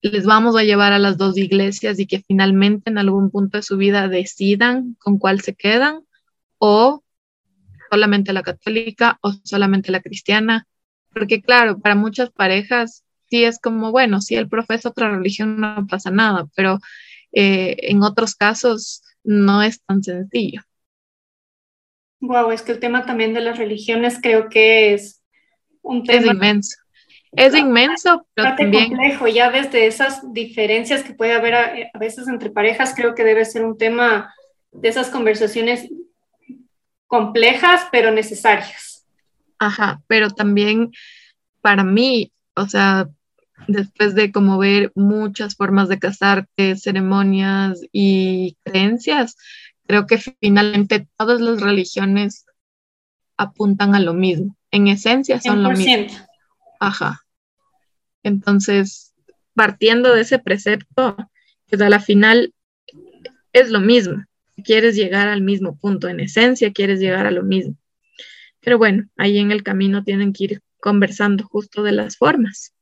[0.01, 3.63] les vamos a llevar a las dos iglesias y que finalmente en algún punto de
[3.63, 6.01] su vida decidan con cuál se quedan
[6.59, 7.03] o
[7.89, 10.67] solamente la católica o solamente la cristiana.
[11.13, 15.87] Porque claro, para muchas parejas sí es como, bueno, si él profesa otra religión no
[15.87, 16.79] pasa nada, pero
[17.31, 20.61] eh, en otros casos no es tan sencillo.
[22.19, 25.21] Wow, es que el tema también de las religiones creo que es
[25.81, 26.19] un tema.
[26.19, 26.77] Es inmenso.
[27.33, 28.87] Es inmenso, pero también...
[28.89, 29.27] complejo.
[29.27, 33.63] Ya desde esas diferencias que puede haber a, veces entre parejas, creo que debe ser
[33.63, 34.33] un tema
[34.71, 35.87] de esas conversaciones
[37.07, 39.05] complejas, pero necesarias.
[39.59, 40.91] Ajá, pero también
[41.61, 43.09] para mí, o sea,
[43.67, 49.35] después de como ver muchas formas de casarte, ceremonias y creencias,
[49.87, 52.45] creo que finalmente todas las religiones
[53.37, 54.55] apuntan a lo mismo.
[54.71, 56.07] En esencia son lo mismo.
[56.79, 57.21] Ajá.
[58.23, 59.13] Entonces,
[59.53, 61.15] partiendo de ese precepto,
[61.69, 62.53] pues a la final
[63.53, 64.23] es lo mismo.
[64.63, 67.75] Quieres llegar al mismo punto, en esencia quieres llegar a lo mismo.
[68.59, 72.73] Pero bueno, ahí en el camino tienen que ir conversando justo de las formas.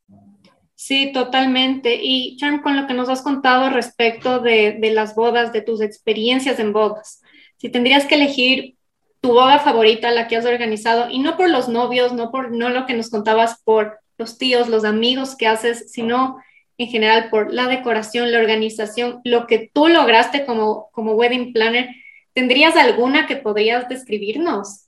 [0.75, 1.99] Sí, totalmente.
[2.01, 5.81] Y Charm, con lo que nos has contado respecto de, de, las bodas, de tus
[5.81, 7.21] experiencias en bodas,
[7.57, 8.75] si tendrías que elegir
[9.21, 12.69] tu boda favorita, la que has organizado, y no por los novios, no por no
[12.69, 16.37] lo que nos contabas por los tíos, los amigos que haces, sino
[16.77, 21.89] en general por la decoración, la organización, lo que tú lograste como, como wedding planner,
[22.33, 24.87] ¿tendrías alguna que podrías describirnos?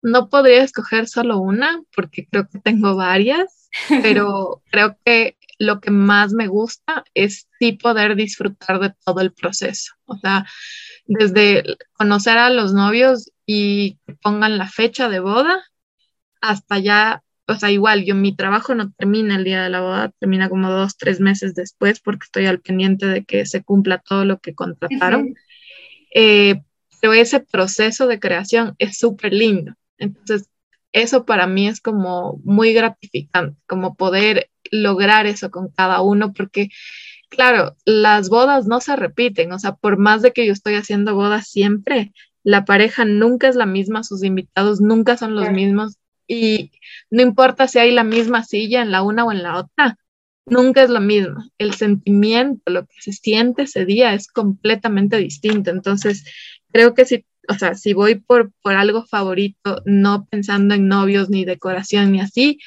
[0.00, 3.62] No podría escoger solo una porque creo que tengo varias
[4.02, 9.32] pero creo que lo que más me gusta es sí poder disfrutar de todo el
[9.32, 9.94] proceso.
[10.06, 10.46] O sea,
[11.06, 15.62] desde conocer a los novios y que pongan la fecha de boda
[16.40, 20.12] hasta ya, o sea, igual yo mi trabajo no termina el día de la boda,
[20.18, 24.24] termina como dos, tres meses después porque estoy al pendiente de que se cumpla todo
[24.24, 25.34] lo que contrataron.
[26.14, 26.62] Eh,
[27.00, 29.74] pero ese proceso de creación es súper lindo.
[29.98, 30.48] Entonces,
[30.92, 36.68] eso para mí es como muy gratificante, como poder lograr eso con cada uno, porque
[37.28, 41.14] claro, las bodas no se repiten, o sea, por más de que yo estoy haciendo
[41.14, 42.12] bodas siempre,
[42.44, 45.96] la pareja nunca es la misma, sus invitados nunca son los mismos
[46.32, 46.72] y
[47.10, 49.98] no importa si hay la misma silla en la una o en la otra,
[50.46, 51.44] nunca es lo mismo.
[51.58, 55.70] El sentimiento, lo que se siente ese día es completamente distinto.
[55.70, 56.24] Entonces,
[56.72, 61.28] creo que si o sea, si voy por, por algo favorito, no pensando en novios
[61.28, 62.58] ni decoración ni así,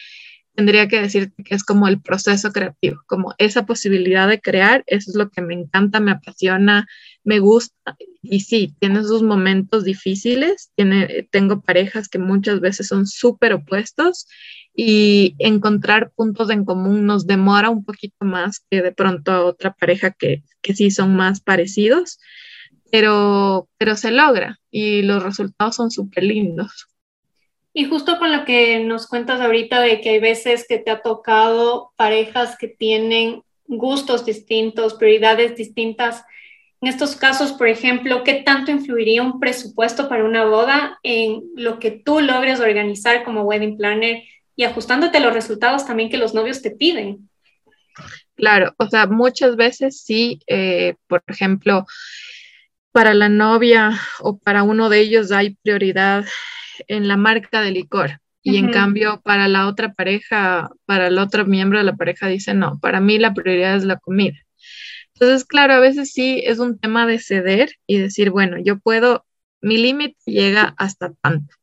[0.54, 5.12] tendría que decirte que es como el proceso creativo, como esa posibilidad de crear, eso
[5.12, 6.88] es lo que me encanta, me apasiona,
[7.26, 7.98] me gusta.
[8.22, 14.28] Y sí, tiene sus momentos difíciles, tiene, tengo parejas que muchas veces son súper opuestos
[14.74, 19.74] y encontrar puntos en común nos demora un poquito más que de pronto a otra
[19.74, 22.20] pareja que, que sí son más parecidos
[22.96, 26.88] pero, pero se logra y los resultados son súper lindos.
[27.74, 31.02] Y justo con lo que nos cuentas ahorita de que hay veces que te ha
[31.02, 36.24] tocado parejas que tienen gustos distintos, prioridades distintas.
[36.86, 41.80] En estos casos, por ejemplo, ¿qué tanto influiría un presupuesto para una boda en lo
[41.80, 44.22] que tú logres organizar como wedding planner
[44.56, 47.28] y ajustándote los resultados también que los novios te piden?
[48.36, 51.88] Claro, o sea, muchas veces sí, eh, por ejemplo,
[52.92, 56.24] para la novia o para uno de ellos hay prioridad
[56.88, 58.20] en la marca de licor.
[58.44, 62.54] Y en cambio, para la otra pareja, para el otro miembro de la pareja dice,
[62.54, 64.45] no, para mí la prioridad es la comida.
[65.16, 69.26] Entonces, claro, a veces sí es un tema de ceder y decir, bueno, yo puedo,
[69.62, 71.56] mi límite llega hasta tanto.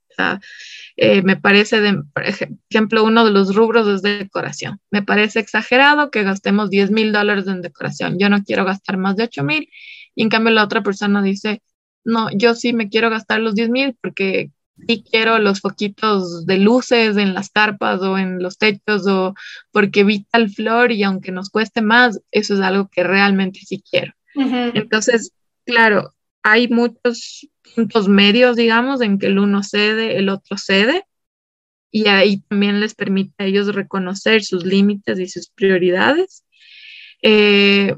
[0.96, 4.80] Eh, me parece, de, por ejemplo, uno de los rubros es decoración.
[4.90, 8.18] Me parece exagerado que gastemos 10 mil dólares en decoración.
[8.18, 9.68] Yo no quiero gastar más de 8 mil.
[10.14, 11.62] Y en cambio la otra persona dice,
[12.04, 14.50] no, yo sí me quiero gastar los 10 mil porque
[14.87, 19.35] sí quiero los foquitos de luces en las carpas o en los techos o
[19.70, 23.82] porque vi tal flor y aunque nos cueste más, eso es algo que realmente sí
[23.88, 24.12] quiero.
[24.35, 25.32] Entonces,
[25.64, 31.04] claro, hay muchos puntos medios, digamos, en que el uno cede, el otro cede,
[31.90, 36.44] y ahí también les permite a ellos reconocer sus límites y sus prioridades.
[37.20, 37.94] Eh,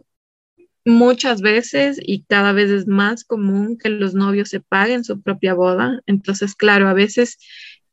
[0.84, 5.54] muchas veces y cada vez es más común que los novios se paguen su propia
[5.54, 6.00] boda.
[6.06, 7.38] Entonces, claro, a veces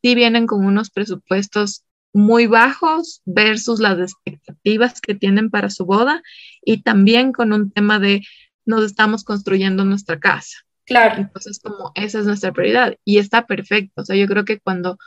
[0.01, 6.21] sí vienen con unos presupuestos muy bajos versus las expectativas que tienen para su boda
[6.63, 8.21] y también con un tema de
[8.65, 10.57] nos estamos construyendo nuestra casa.
[10.85, 11.21] Claro.
[11.21, 14.01] Entonces, como esa es nuestra prioridad y está perfecto.
[14.01, 14.97] O sea, yo creo que cuando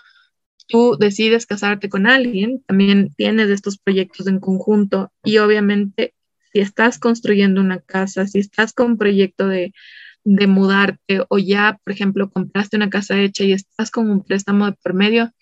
[0.67, 6.15] tú decides casarte con alguien, también tienes estos proyectos en conjunto y obviamente
[6.55, 9.75] si estás construyendo una casa, si estás con un proyecto de,
[10.23, 14.67] de mudarte o ya, por ejemplo, compraste una casa hecha y estás con un préstamo
[14.67, 15.33] de por medio,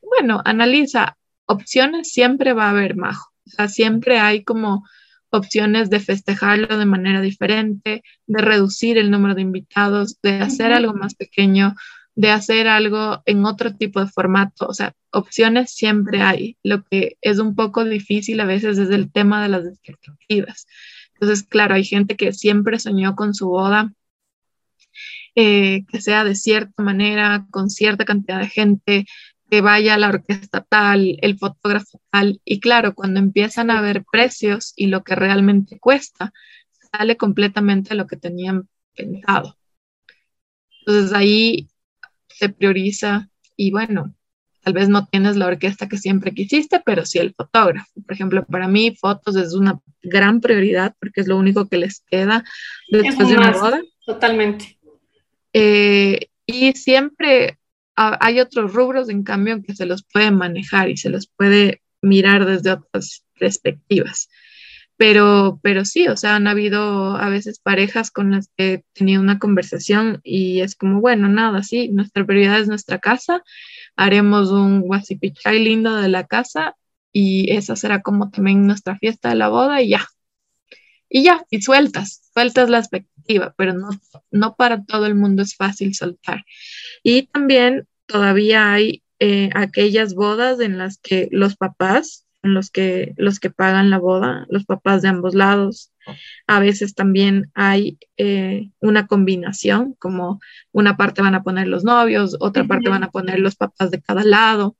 [0.00, 3.30] bueno, analiza opciones, siempre va a haber majo.
[3.46, 4.84] O sea, siempre hay como
[5.28, 10.94] opciones de festejarlo de manera diferente, de reducir el número de invitados, de hacer algo
[10.94, 11.74] más pequeño,
[12.16, 14.66] de hacer algo en otro tipo de formato.
[14.66, 16.56] O sea, opciones siempre hay.
[16.62, 20.66] Lo que es un poco difícil a veces es el tema de las expectativas.
[21.14, 23.92] Entonces, claro, hay gente que siempre soñó con su boda,
[25.34, 29.06] eh, que sea de cierta manera, con cierta cantidad de gente,
[29.50, 34.04] que vaya a la orquesta tal, el fotógrafo tal, y claro, cuando empiezan a ver
[34.10, 36.32] precios y lo que realmente cuesta,
[36.92, 39.56] sale completamente lo que tenían pensado.
[40.80, 41.68] Entonces ahí
[42.36, 44.14] se prioriza y bueno,
[44.62, 47.90] tal vez no tienes la orquesta que siempre quisiste, pero sí el fotógrafo.
[48.04, 52.00] Por ejemplo, para mí fotos es una gran prioridad porque es lo único que les
[52.00, 52.44] queda
[52.88, 53.82] después de una boda.
[54.04, 54.78] Totalmente.
[55.52, 57.58] Eh, y siempre
[57.96, 62.44] hay otros rubros, en cambio, que se los puede manejar y se los puede mirar
[62.44, 64.28] desde otras perspectivas.
[64.96, 69.20] Pero, pero sí, o sea, han habido a veces parejas con las que he tenido
[69.20, 73.42] una conversación y es como, bueno, nada, sí, nuestra prioridad es nuestra casa,
[73.96, 76.76] haremos un guasipichay lindo de la casa
[77.12, 80.06] y esa será como también nuestra fiesta de la boda y ya.
[81.08, 83.88] Y ya, y sueltas, sueltas la expectativa, pero no,
[84.30, 86.44] no para todo el mundo es fácil soltar.
[87.02, 93.40] Y también todavía hay eh, aquellas bodas en las que los papás, los que, los
[93.40, 95.92] que pagan la boda, los papás de ambos lados,
[96.46, 100.40] a veces también hay eh, una combinación, como
[100.72, 104.02] una parte van a poner los novios, otra parte van a poner los papás de
[104.02, 104.76] cada lado.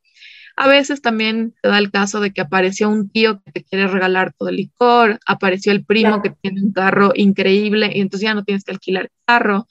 [0.57, 3.89] A veces también se da el caso de que apareció un tío que te quiere
[3.89, 8.35] regalar todo el licor, apareció el primo que tiene un carro increíble y entonces ya
[8.35, 9.67] no tienes que alquilar carro.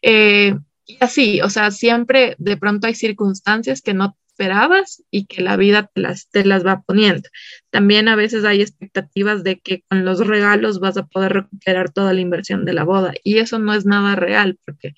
[0.00, 0.54] Eh,
[0.86, 5.56] y así, o sea, siempre de pronto hay circunstancias que no esperabas y que la
[5.56, 7.28] vida te las, te las va poniendo.
[7.70, 12.12] También a veces hay expectativas de que con los regalos vas a poder recuperar toda
[12.12, 14.94] la inversión de la boda y eso no es nada real porque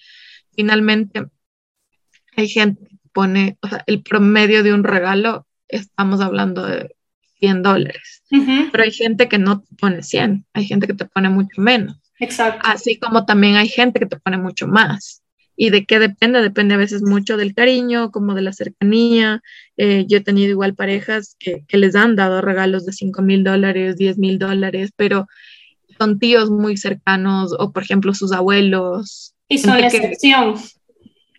[0.55, 1.27] finalmente
[2.37, 6.95] hay gente que pone, o sea, el promedio de un regalo, estamos hablando de
[7.41, 8.23] 100 dólares,
[8.71, 12.01] pero hay gente que no te pone 100, hay gente que te pone mucho menos.
[12.21, 12.61] Exacto.
[12.65, 15.24] Así como también hay gente que te pone mucho más.
[15.57, 16.41] ¿Y de qué depende?
[16.41, 19.43] Depende a veces mucho del cariño, como de la cercanía.
[19.77, 23.45] Eh, yo he tenido igual parejas que, que les han dado regalos de 5 mil
[23.45, 25.27] dólares, 10 mil dólares, pero
[25.99, 29.35] son tíos muy cercanos o, por ejemplo, sus abuelos.
[29.49, 30.55] Y son la excepción.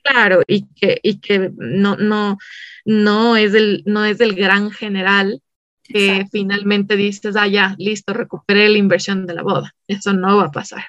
[0.04, 2.38] Claro, y que, y que no, no,
[2.86, 5.42] no, es el, no es el gran general
[5.84, 9.76] que finalmente dices, ah, ya, listo, recuperé la inversión de la boda.
[9.88, 10.84] Eso no va a pasar.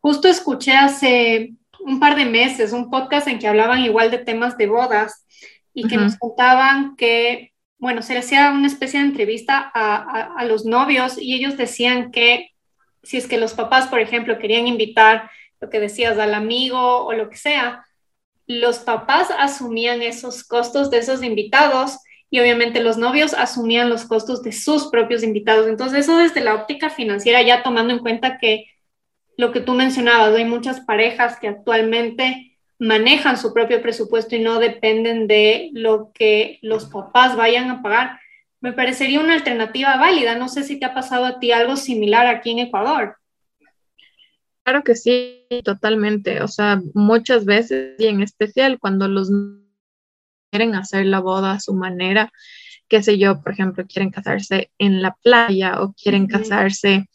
[0.00, 1.54] Justo escuché hace
[1.84, 5.26] un par de meses un podcast en que hablaban igual de temas de bodas
[5.74, 10.44] y que nos contaban que, bueno, se le hacía una especie de entrevista a, a
[10.44, 12.50] los novios y ellos decían que
[13.02, 15.30] si es que los papás, por ejemplo, querían invitar
[15.60, 17.86] lo que decías, al amigo o lo que sea,
[18.46, 21.98] los papás asumían esos costos de esos invitados
[22.30, 25.68] y obviamente los novios asumían los costos de sus propios invitados.
[25.68, 28.66] Entonces, eso desde la óptica financiera, ya tomando en cuenta que
[29.36, 34.58] lo que tú mencionabas, hay muchas parejas que actualmente manejan su propio presupuesto y no
[34.58, 38.18] dependen de lo que los papás vayan a pagar,
[38.60, 40.36] me parecería una alternativa válida.
[40.36, 43.16] No sé si te ha pasado a ti algo similar aquí en Ecuador.
[44.64, 46.42] Claro que sí, totalmente.
[46.42, 49.30] O sea, muchas veces, y en especial cuando los
[50.50, 52.30] quieren hacer la boda a su manera,
[52.88, 57.08] qué sé yo, por ejemplo, quieren casarse en la playa o quieren casarse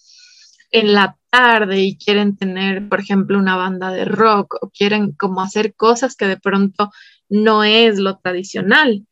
[0.72, 5.42] en la tarde y quieren tener, por ejemplo, una banda de rock o quieren como
[5.42, 6.90] hacer cosas que de pronto
[7.30, 9.06] no es lo tradicional.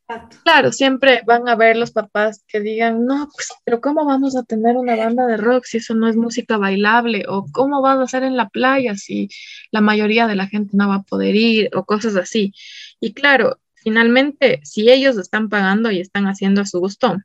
[0.44, 4.42] Claro, siempre van a ver los papás que digan, no, pues, pero ¿cómo vamos a
[4.42, 7.26] tener una banda de rock si eso no es música bailable?
[7.28, 9.30] O ¿cómo vas a hacer en la playa si
[9.70, 11.70] la mayoría de la gente no va a poder ir?
[11.76, 12.54] O cosas así.
[13.00, 17.18] Y claro, finalmente, si ellos están pagando y están haciendo a su gusto,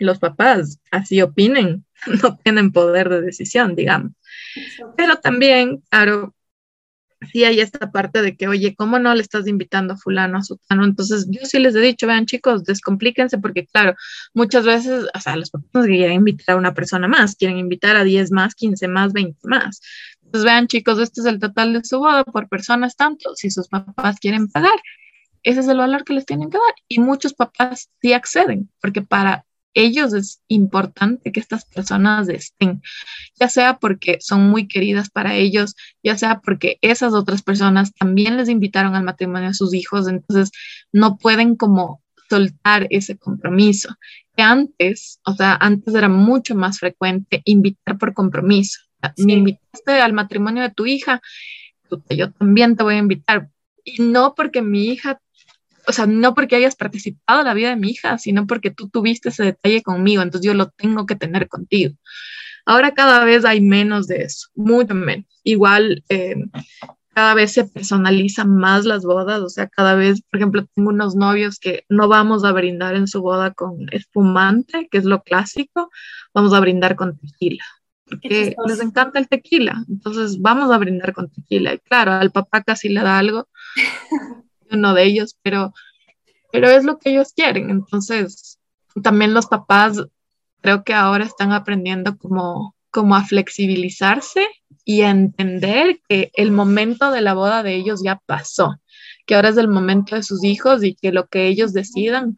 [0.00, 1.84] los papás así opinen,
[2.22, 4.12] no tienen poder de decisión, digamos.
[4.96, 6.34] Pero también, claro,
[7.32, 10.42] sí hay esta parte de que, oye, ¿cómo no le estás invitando a fulano, a
[10.42, 10.84] sutano?
[10.84, 13.94] Entonces, yo sí les he dicho, vean chicos, descomplíquense porque, claro,
[14.34, 18.04] muchas veces, o sea, los papás quieren invitar a una persona más, quieren invitar a
[18.04, 19.80] 10 más, 15 más, 20 más.
[20.22, 23.68] Entonces, vean chicos, este es el total de su boda por personas tanto, si sus
[23.68, 24.78] papás quieren pagar.
[25.42, 26.74] Ese es el valor que les tienen que dar.
[26.88, 29.44] Y muchos papás sí acceden, porque para
[29.74, 32.82] ellos es importante que estas personas estén,
[33.38, 38.36] ya sea porque son muy queridas para ellos, ya sea porque esas otras personas también
[38.36, 40.50] les invitaron al matrimonio a sus hijos, entonces
[40.92, 43.94] no pueden como soltar ese compromiso.
[44.36, 48.80] Que antes, o sea, antes era mucho más frecuente invitar por compromiso.
[49.16, 51.20] Me invitaste al matrimonio de tu hija,
[52.10, 53.48] yo también te voy a invitar.
[53.84, 55.20] Y no porque mi hija
[55.88, 58.88] o sea, no porque hayas participado en la vida de mi hija, sino porque tú
[58.90, 61.94] tuviste ese detalle conmigo, entonces yo lo tengo que tener contigo.
[62.66, 65.24] Ahora cada vez hay menos de eso, mucho menos.
[65.42, 66.36] Igual, eh,
[67.14, 71.16] cada vez se personalizan más las bodas, o sea, cada vez, por ejemplo, tengo unos
[71.16, 75.90] novios que no vamos a brindar en su boda con espumante, que es lo clásico,
[76.34, 77.64] vamos a brindar con tequila,
[78.04, 81.72] porque les encanta el tequila, entonces vamos a brindar con tequila.
[81.74, 83.48] Y claro, al papá casi le da algo,
[84.70, 85.72] uno de ellos, pero,
[86.52, 87.70] pero es lo que ellos quieren.
[87.70, 88.58] Entonces,
[89.02, 90.02] también los papás
[90.60, 94.46] creo que ahora están aprendiendo como, como a flexibilizarse
[94.84, 98.80] y a entender que el momento de la boda de ellos ya pasó,
[99.26, 102.36] que ahora es el momento de sus hijos y que lo que ellos decidan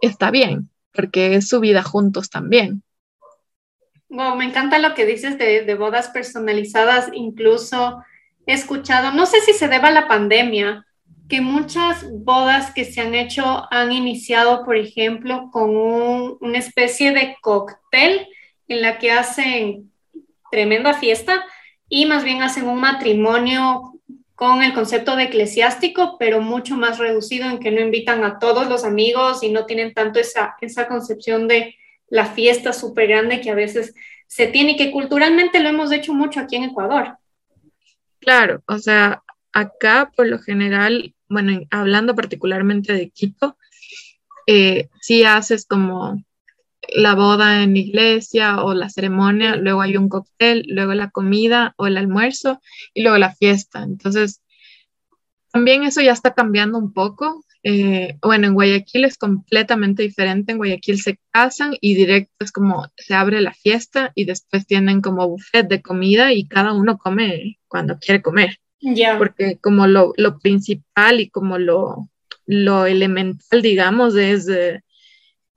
[0.00, 2.82] está bien, porque es su vida juntos también.
[4.08, 8.02] me encanta lo que dices de, de bodas personalizadas, incluso
[8.46, 10.84] he escuchado, no sé si se deba a la pandemia,
[11.32, 15.70] que muchas bodas que se han hecho han iniciado, por ejemplo, con
[16.42, 18.28] una especie de cóctel
[18.68, 19.90] en la que hacen
[20.50, 21.42] tremenda fiesta
[21.88, 23.94] y más bien hacen un matrimonio
[24.34, 28.68] con el concepto de eclesiástico, pero mucho más reducido en que no invitan a todos
[28.68, 31.76] los amigos y no tienen tanto esa, esa concepción de
[32.08, 33.94] la fiesta súper grande que a veces
[34.26, 37.16] se tiene y que culturalmente lo hemos hecho mucho aquí en Ecuador.
[38.20, 39.22] Claro, o sea,
[39.52, 43.56] acá por lo general bueno, hablando particularmente de Quito,
[44.46, 46.22] eh, si haces como
[46.88, 51.86] la boda en iglesia o la ceremonia, luego hay un cóctel, luego la comida o
[51.86, 52.60] el almuerzo
[52.94, 53.82] y luego la fiesta.
[53.82, 54.42] Entonces,
[55.52, 57.44] también eso ya está cambiando un poco.
[57.62, 60.52] Eh, bueno, en Guayaquil es completamente diferente.
[60.52, 65.00] En Guayaquil se casan y directo es como se abre la fiesta y después tienen
[65.00, 68.61] como buffet de comida y cada uno come cuando quiere comer.
[69.18, 72.08] Porque como lo, principal y como lo,
[72.46, 74.48] elemental, digamos, es,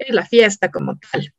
[0.10, 1.34] la fiesta como tal.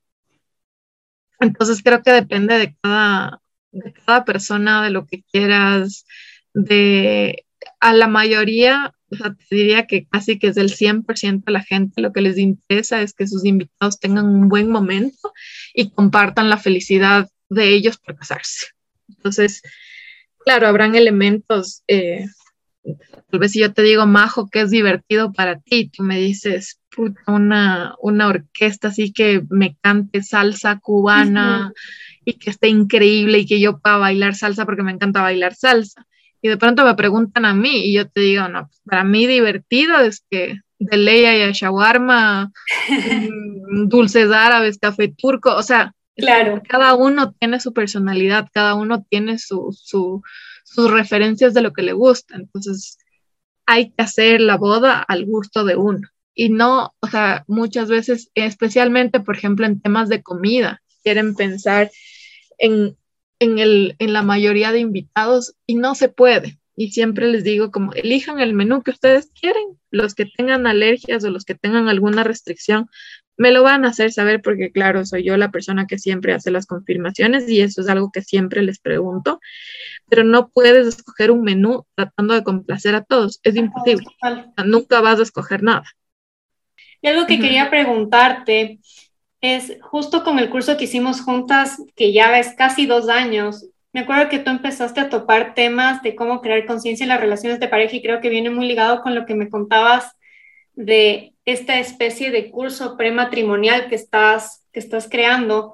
[1.38, 6.06] Entonces creo que depende de cada, de cada persona, de lo que quieras,
[6.54, 7.44] de
[7.80, 12.12] a la mayoría, te diría que casi que es del 100% de la gente lo
[12.12, 15.32] que les interesa es que sus invitados tengan un buen momento
[15.74, 18.68] y compartan la felicidad de ellos por casarse.
[19.08, 19.62] Entonces,
[20.46, 22.24] claro, habrán elementos, eh,
[23.30, 26.78] tal vez si yo te digo, Majo, que es divertido para ti, tú me dices,
[26.94, 31.72] puta, una, una orquesta así que me cante salsa cubana
[32.24, 36.06] y que esté increíble y que yo pueda bailar salsa porque me encanta bailar salsa.
[36.40, 39.98] Y de pronto me preguntan a mí y yo te digo, no, para mí divertido
[39.98, 42.52] es que de Leia y a shawarma,
[43.86, 46.62] dulces árabes, café turco, o sea, Claro.
[46.68, 49.76] Cada uno tiene su personalidad, cada uno tiene su,
[50.64, 52.36] sus referencias de lo que le gusta.
[52.36, 52.98] Entonces,
[53.66, 56.08] hay que hacer la boda al gusto de uno.
[56.34, 61.90] Y no, o sea, muchas veces, especialmente, por ejemplo, en temas de comida, quieren pensar
[62.58, 62.96] en,
[63.38, 66.58] en, el, en la mayoría de invitados y no se puede.
[66.76, 71.24] y siempre les digo como elijan el menú que ustedes quieren, los que tengan alergias
[71.24, 72.88] o los que tengan alguna restricción,
[73.36, 76.50] me lo van a hacer saber porque claro, soy yo la persona que siempre hace
[76.50, 79.40] las confirmaciones y eso es algo que siempre les pregunto,
[80.08, 84.06] pero no puedes escoger un menú tratando de complacer a todos, es imposible,
[84.64, 85.84] nunca vas a escoger nada.
[87.02, 88.80] Y algo que quería preguntarte
[89.40, 93.66] es justo con el curso que hicimos juntas, que ya es casi dos años,
[93.96, 97.60] me acuerdo que tú empezaste a topar temas de cómo crear conciencia en las relaciones
[97.60, 100.12] de pareja y creo que viene muy ligado con lo que me contabas
[100.74, 105.72] de esta especie de curso prematrimonial que estás, que estás creando.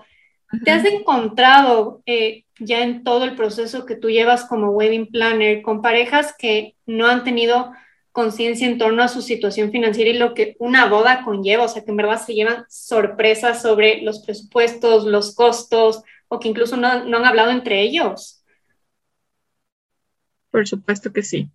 [0.65, 5.63] ¿Te has encontrado eh, ya en todo el proceso que tú llevas como wedding planner
[5.63, 7.73] con parejas que no han tenido
[8.13, 11.65] conciencia en torno a su situación financiera y lo que una boda conlleva?
[11.65, 16.49] O sea, que en verdad se llevan sorpresas sobre los presupuestos, los costos, o que
[16.49, 18.45] incluso no, han hablado entre ellos.
[20.51, 21.51] Por supuesto que sí.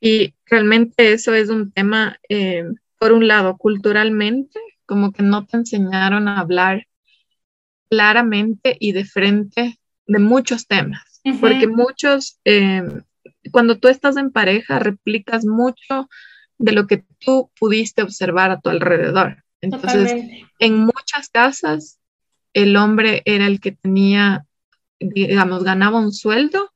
[0.00, 2.64] Y realmente eso es un tema, eh,
[2.98, 6.86] por un lado, culturalmente, como que no te enseñaron a hablar
[7.88, 12.82] claramente y de frente de muchos temas, porque muchos, eh,
[13.50, 16.08] cuando tú estás en pareja, replicas mucho
[16.58, 19.44] de lo que tú pudiste observar a tu alrededor.
[19.60, 20.12] Entonces,
[20.58, 21.98] en muchas casas
[22.52, 24.46] el hombre era el que tenía,
[24.98, 26.72] digamos, ganaba un sueldo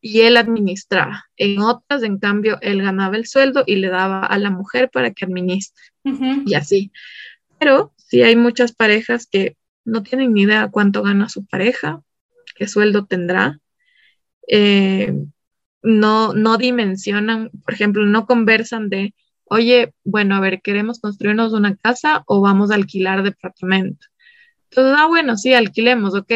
[0.00, 1.24] y él administraba.
[1.36, 5.12] En otras, en cambio, él ganaba el sueldo y le daba a la mujer para
[5.12, 5.82] que administre.
[6.46, 6.92] Y así.
[7.58, 12.02] Pero sí hay muchas parejas que no tienen ni idea cuánto gana su pareja,
[12.54, 13.60] qué sueldo tendrá.
[14.46, 15.12] Eh,
[15.82, 21.76] no, no dimensionan, por ejemplo, no conversan de, oye, bueno, a ver, ¿queremos construirnos una
[21.76, 24.06] casa o vamos a alquilar departamento?
[24.70, 26.32] Entonces, ah, bueno, sí, alquilemos, ok,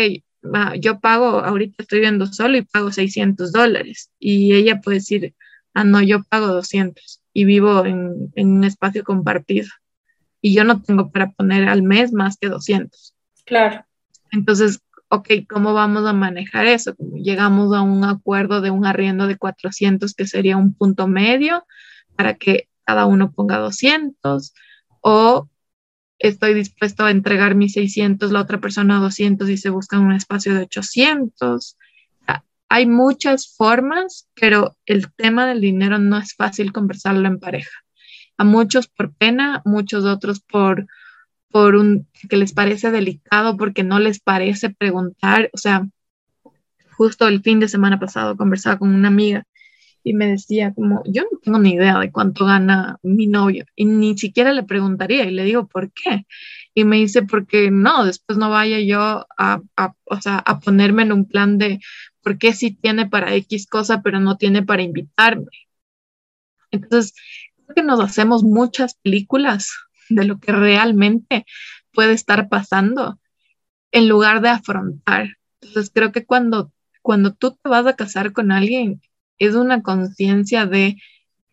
[0.81, 4.11] yo pago, ahorita estoy viendo solo y pago 600 dólares.
[4.19, 5.35] Y ella puede decir,
[5.75, 9.69] ah, no, yo pago 200 y vivo en, en un espacio compartido.
[10.41, 13.15] Y yo no tengo para poner al mes más que 200.
[13.45, 13.85] Claro.
[14.33, 16.95] Entonces, ok, ¿cómo vamos a manejar eso?
[17.15, 21.67] Llegamos a un acuerdo de un arriendo de 400 que sería un punto medio
[22.17, 24.55] para que cada uno ponga 200
[25.01, 25.49] o
[26.23, 30.55] estoy dispuesto a entregar mis 600, la otra persona 200 y se busca un espacio
[30.55, 31.77] de 800.
[32.69, 37.77] Hay muchas formas, pero el tema del dinero no es fácil conversarlo en pareja.
[38.39, 40.87] A muchos por pena, muchos otros por,
[41.51, 45.51] por un que les parece delicado porque no les parece preguntar.
[45.53, 45.87] O sea,
[46.93, 49.45] justo el fin de semana pasado conversaba con una amiga
[50.05, 53.85] y me decía como, yo no tengo ni idea de cuánto gana mi novio y
[53.85, 56.27] ni siquiera le preguntaría y le digo, ¿por qué?
[56.75, 61.03] Y me dice, porque no, después no vaya yo a, a, o sea, a ponerme
[61.03, 61.81] en un plan de,
[62.23, 65.47] ¿por qué sí tiene para X cosa, pero no tiene para invitarme?
[66.71, 67.15] Entonces,
[67.57, 69.71] creo que nos hacemos muchas películas
[70.09, 71.47] de lo que realmente
[71.93, 73.19] puede estar pasando
[73.93, 75.37] en lugar de afrontar.
[75.61, 76.73] Entonces, creo que cuando,
[77.03, 79.01] cuando tú te vas a casar con alguien,
[79.39, 80.97] es una conciencia de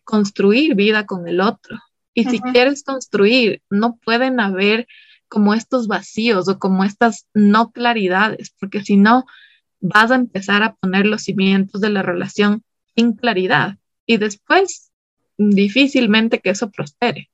[0.04, 1.78] construir vida con el otro.
[2.14, 4.86] Y si quieres construir, no pueden haber
[5.28, 9.24] como estos vacíos o como estas no claridades, porque si no,
[9.80, 12.62] vas a empezar a poner los cimientos de la relación
[12.96, 13.76] sin claridad
[14.06, 14.90] y después
[15.38, 17.30] difícilmente que eso prospere.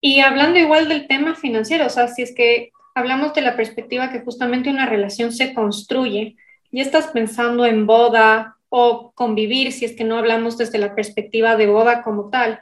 [0.00, 4.10] Y hablando igual del tema financiero, o sea, si es que hablamos de la perspectiva
[4.10, 6.36] que justamente una relación se construye,
[6.72, 11.56] y estás pensando en boda, o convivir, si es que no hablamos desde la perspectiva
[11.56, 12.60] de boda como tal.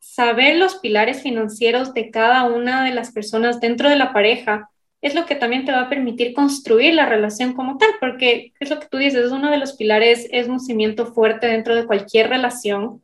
[0.00, 4.70] Saber los pilares financieros de cada una de las personas dentro de la pareja
[5.02, 8.70] es lo que también te va a permitir construir la relación como tal, porque es
[8.70, 11.86] lo que tú dices, es uno de los pilares, es un cimiento fuerte dentro de
[11.86, 13.02] cualquier relación.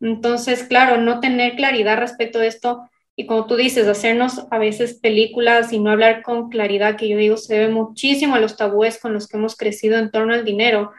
[0.00, 2.82] Entonces, claro, no tener claridad respecto de esto
[3.20, 7.18] y como tú dices, hacernos a veces películas y no hablar con claridad, que yo
[7.18, 10.42] digo, se debe muchísimo a los tabúes con los que hemos crecido en torno al
[10.42, 10.92] dinero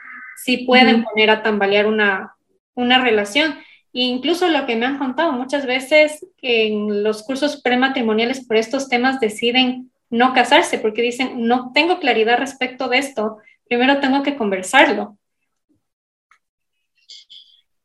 [0.44, 2.36] sí pueden poner a tambalear una,
[2.74, 3.54] una relación.
[3.94, 8.88] E incluso lo que me han contado muchas veces en los cursos prematrimoniales por estos
[8.88, 13.38] temas deciden no casarse porque dicen, no tengo claridad respecto de esto,
[13.68, 15.18] primero tengo que conversarlo.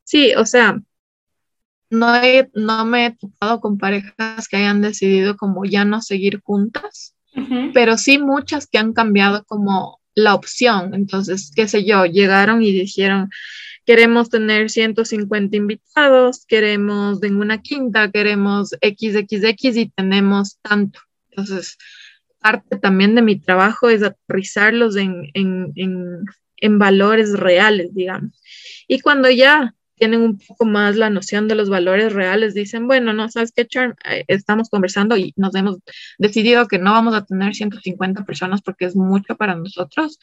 [0.05, 0.81] Sí, o sea,
[1.91, 2.13] no,
[2.55, 7.15] no me he tocado con parejas que hayan decidido como ya no seguir juntas,
[7.75, 10.95] pero sí muchas que han cambiado como la opción.
[10.95, 13.31] Entonces, qué sé yo, llegaron y dijeron,
[13.85, 20.99] queremos tener 150 invitados, queremos en una quinta, queremos XXX y tenemos tanto.
[21.31, 21.79] Entonces,
[22.41, 26.25] parte también de mi trabajo es aterrizarlos en, en,
[26.57, 28.33] en valores reales, digamos.
[28.89, 33.13] Y cuando ya tienen un poco más la noción de los valores reales, dicen, bueno,
[33.13, 35.79] no, sabes qué, Charm, eh, estamos conversando y nos hemos
[36.19, 40.19] decidido que no vamos a tener 150 personas porque es mucho para nosotros,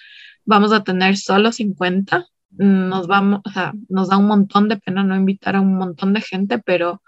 [0.45, 2.27] vamos a tener solo 50.
[2.55, 6.13] Nos vamos, o sea, nos da un montón de pena no invitar a un montón
[6.13, 7.01] de gente, pero,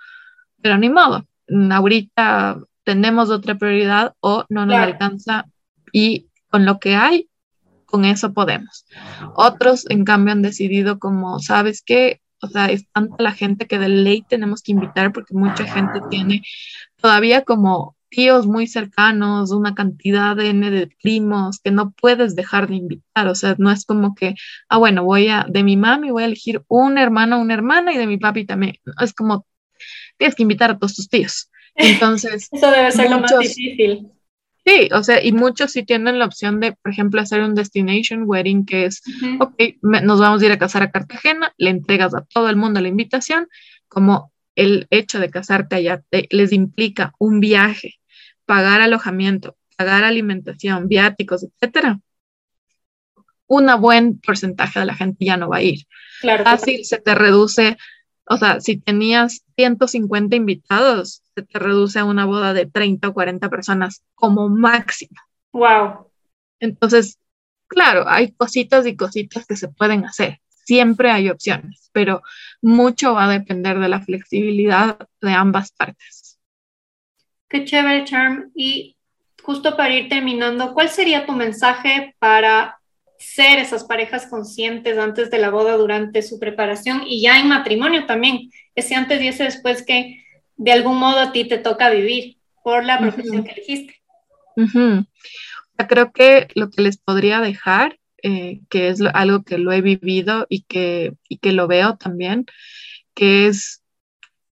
[0.62, 1.24] pero ni modo.
[1.72, 5.46] Ahorita tenemos otra prioridad o no nos alcanza
[5.92, 7.30] y con lo que hay,
[7.86, 8.88] con eso podemos.
[9.36, 12.22] Otros, en cambio, han decidido como, ¿sabes qué?
[12.46, 16.00] O sea, es tanta la gente que de ley tenemos que invitar porque mucha gente
[16.10, 16.42] tiene
[16.96, 22.76] todavía como tíos muy cercanos, una cantidad de, de primos que no puedes dejar de
[22.76, 23.28] invitar.
[23.28, 24.36] O sea, no es como que,
[24.70, 27.98] ah, bueno, voy a, de mi mami voy a elegir un hermano, una hermana y
[27.98, 28.78] de mi papi también.
[29.02, 29.46] Es como,
[30.18, 31.50] tienes que invitar a todos tus tíos.
[31.76, 34.10] Entonces, eso debe ser lo más difícil.
[34.66, 38.24] Sí, o sea, y muchos sí tienen la opción de, por ejemplo, hacer un destination
[38.26, 39.04] wedding, que es,
[39.40, 42.82] ok, nos vamos a ir a casar a Cartagena, le entregas a todo el mundo
[42.82, 43.48] la invitación,
[43.88, 46.02] como el hecho de casarte allá
[46.32, 48.00] les implica un viaje,
[48.46, 52.00] pagar alojamiento, pagar alimentación, viáticos, etcétera.
[53.48, 55.86] Un buen porcentaje de la gente ya no va a ir.
[56.22, 56.44] Claro.
[56.44, 57.78] Fácil se te reduce,
[58.28, 63.14] o sea, si tenías 150 invitados, se te reduce a una boda de 30 o
[63.14, 65.16] 40 personas como máximo.
[65.52, 66.12] Wow.
[66.60, 67.20] Entonces,
[67.68, 70.40] claro, hay cositas y cositas que se pueden hacer.
[70.50, 72.24] Siempre hay opciones, pero
[72.62, 76.40] mucho va a depender de la flexibilidad de ambas partes.
[77.48, 78.52] Qué chévere, Charm.
[78.56, 78.98] Y
[79.44, 82.75] justo para ir terminando, ¿cuál sería tu mensaje para
[83.18, 88.06] ser esas parejas conscientes antes de la boda, durante su preparación y ya en matrimonio
[88.06, 88.50] también?
[88.76, 90.24] Ese antes y ese después que
[90.58, 94.02] de algún modo a ti te toca vivir por la profesión que elegiste.
[95.88, 100.48] Creo que lo que les podría dejar, eh, que es algo que lo he vivido
[100.50, 102.46] y que, y que lo veo también,
[103.14, 103.84] que es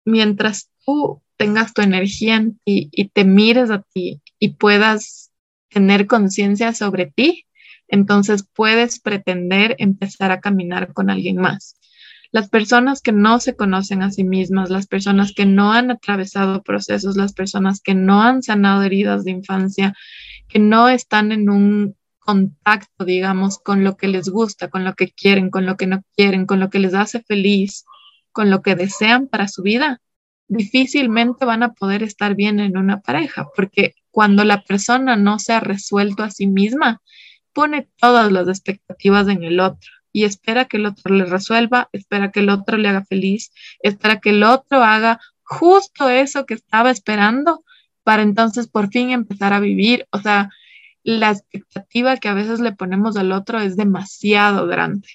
[0.05, 5.31] mientras tú tengas tu energía en ti y te mires a ti y puedas
[5.69, 7.47] tener conciencia sobre ti,
[7.91, 11.77] entonces puedes pretender empezar a caminar con alguien más.
[12.33, 16.63] Las personas que no se conocen a sí mismas, las personas que no han atravesado
[16.63, 19.95] procesos, las personas que no han sanado heridas de infancia,
[20.49, 25.11] que no están en un contacto, digamos, con lo que les gusta, con lo que
[25.11, 27.85] quieren, con lo que no quieren, con lo que les hace feliz,
[28.31, 30.01] con lo que desean para su vida,
[30.47, 35.53] difícilmente van a poder estar bien en una pareja, porque cuando la persona no se
[35.53, 37.01] ha resuelto a sí misma,
[37.61, 42.33] pone todas las expectativas en el otro y espera que el otro le resuelva, espera
[42.33, 46.91] que el otro le haga feliz, espera que el otro haga justo eso que estaba
[46.91, 47.63] esperando
[48.03, 50.07] para entonces por fin empezar a vivir.
[50.11, 50.49] O sea,
[51.03, 55.07] la expectativa que a veces le ponemos al otro es demasiado grande.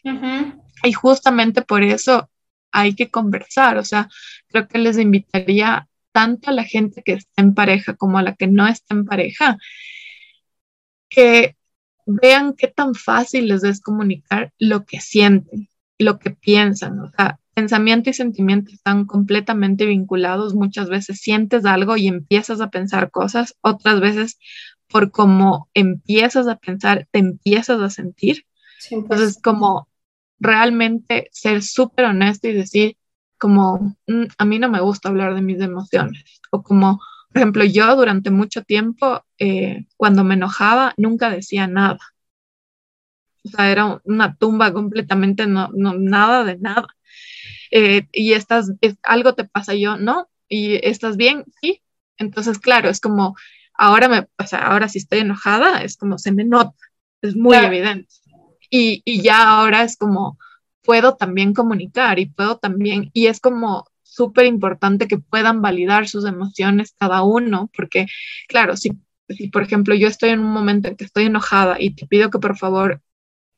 [0.84, 2.30] Y justamente por eso
[2.72, 3.80] hay que conversar.
[3.80, 4.08] O sea,
[4.50, 8.36] creo que les invitaría tanto a la gente que está en pareja como a la
[8.36, 9.58] que no está en pareja,
[11.10, 11.56] que
[12.06, 17.00] vean qué tan fácil les es comunicar lo que sienten, lo que piensan.
[17.00, 20.54] O sea, pensamiento y sentimiento están completamente vinculados.
[20.54, 24.38] Muchas veces sientes algo y empiezas a pensar cosas, otras veces
[24.88, 28.46] por cómo empiezas a pensar, te empiezas a sentir.
[28.92, 29.88] Entonces, como
[30.40, 32.98] realmente ser súper honesto y decir,
[33.38, 37.00] como, mm, a mí no me gusta hablar de mis emociones, o como,
[37.36, 42.00] por ejemplo, yo durante mucho tiempo, eh, cuando me enojaba, nunca decía nada.
[43.44, 46.88] O sea, era una tumba completamente, no, nada de nada.
[47.72, 48.72] Eh, y estás,
[49.04, 50.30] algo te pasa yo, ¿no?
[50.48, 51.82] Y estás bien, sí.
[52.18, 53.36] Entonces, claro, es como,
[53.74, 56.78] ahora me, o sea, ahora si estoy enojada, es como se me nota,
[57.22, 58.08] es muy evidente.
[58.70, 60.40] Y, y ya ahora es como,
[60.84, 66.26] puedo también comunicar y puedo también, y es como súper importante que puedan validar sus
[66.26, 68.08] emociones cada uno, porque
[68.48, 68.92] claro, si,
[69.30, 72.30] si por ejemplo yo estoy en un momento en que estoy enojada y te pido
[72.30, 73.02] que por favor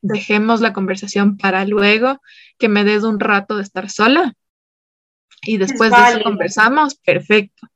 [0.01, 2.21] dejemos la conversación para luego
[2.57, 4.33] que me des un rato de estar sola
[5.43, 7.67] y después de eso conversamos, perfecto.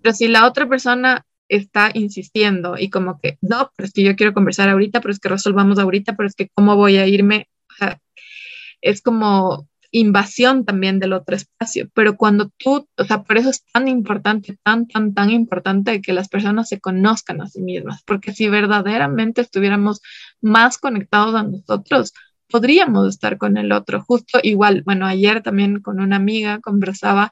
[0.00, 4.16] Pero si la otra persona está insistiendo y como que, no, pero es que yo
[4.16, 7.48] quiero conversar ahorita, pero es que resolvamos ahorita, pero es que cómo voy a irme,
[8.80, 13.64] es como invasión también del otro espacio, pero cuando tú, o sea, por eso es
[13.66, 18.32] tan importante, tan, tan, tan importante que las personas se conozcan a sí mismas, porque
[18.32, 20.00] si verdaderamente estuviéramos
[20.40, 22.14] más conectados a nosotros,
[22.48, 24.02] podríamos estar con el otro.
[24.02, 27.30] Justo igual, bueno, ayer también con una amiga conversaba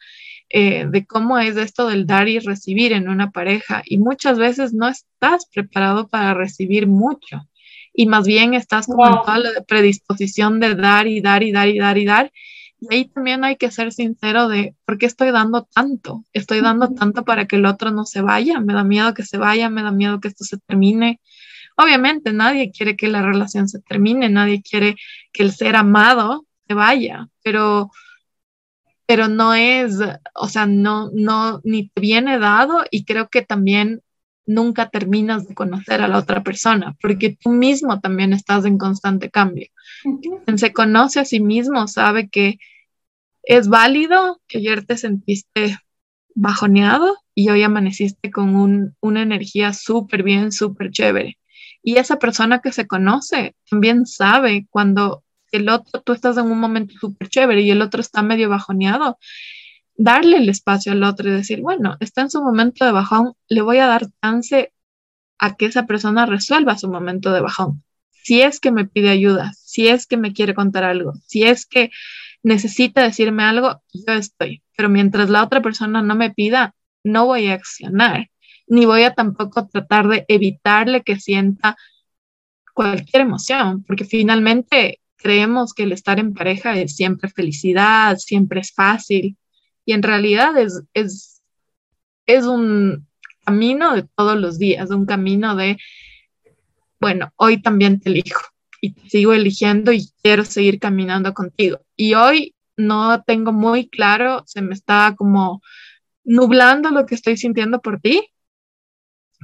[0.50, 4.74] eh, de cómo es esto del dar y recibir en una pareja y muchas veces
[4.74, 7.48] no estás preparado para recibir mucho
[7.92, 11.68] y más bien estás como en toda la predisposición de dar y dar y dar
[11.68, 12.32] y dar y dar.
[12.81, 16.24] Y ahí también hay que ser sincero de por qué estoy dando tanto.
[16.33, 18.61] Estoy dando tanto para que el otro no se vaya.
[18.61, 21.20] Me da miedo que se vaya, me da miedo que esto se termine.
[21.76, 24.97] Obviamente nadie quiere que la relación se termine, nadie quiere
[25.33, 27.91] que el ser amado se vaya, pero
[29.07, 29.99] pero no es,
[30.37, 34.03] o sea, no, no, ni te viene dado y creo que también
[34.47, 39.28] nunca terminas de conocer a la otra persona, porque tú mismo también estás en constante
[39.28, 39.66] cambio.
[40.45, 42.61] Quien se conoce a sí mismo sabe que
[43.43, 45.78] es válido que ayer te sentiste
[46.34, 51.38] bajoneado y hoy amaneciste con un, una energía súper bien, súper chévere.
[51.82, 56.61] Y esa persona que se conoce también sabe cuando el otro, tú estás en un
[56.61, 59.18] momento súper chévere y el otro está medio bajoneado,
[59.97, 63.62] darle el espacio al otro y decir, bueno, está en su momento de bajón, le
[63.62, 64.72] voy a dar chance
[65.38, 67.82] a que esa persona resuelva su momento de bajón.
[68.11, 71.66] Si es que me pide ayuda, si es que me quiere contar algo, si es
[71.66, 71.91] que
[72.43, 74.62] necesita decirme algo, yo estoy.
[74.76, 76.74] Pero mientras la otra persona no me pida,
[77.05, 78.30] no voy a accionar,
[78.66, 81.76] ni voy a tampoco tratar de evitarle que sienta
[82.74, 88.72] cualquier emoción, porque finalmente creemos que el estar en pareja es siempre felicidad, siempre es
[88.72, 89.36] fácil,
[89.84, 91.43] y en realidad es, es,
[92.26, 93.07] es un
[93.45, 95.78] camino de todos los días, un camino de,
[97.01, 98.41] bueno, hoy también te elijo
[98.81, 101.81] y te sigo eligiendo y quiero seguir caminando contigo.
[101.97, 105.62] Y hoy no tengo muy claro, se me está como
[106.24, 108.28] nublando lo que estoy sintiendo por ti,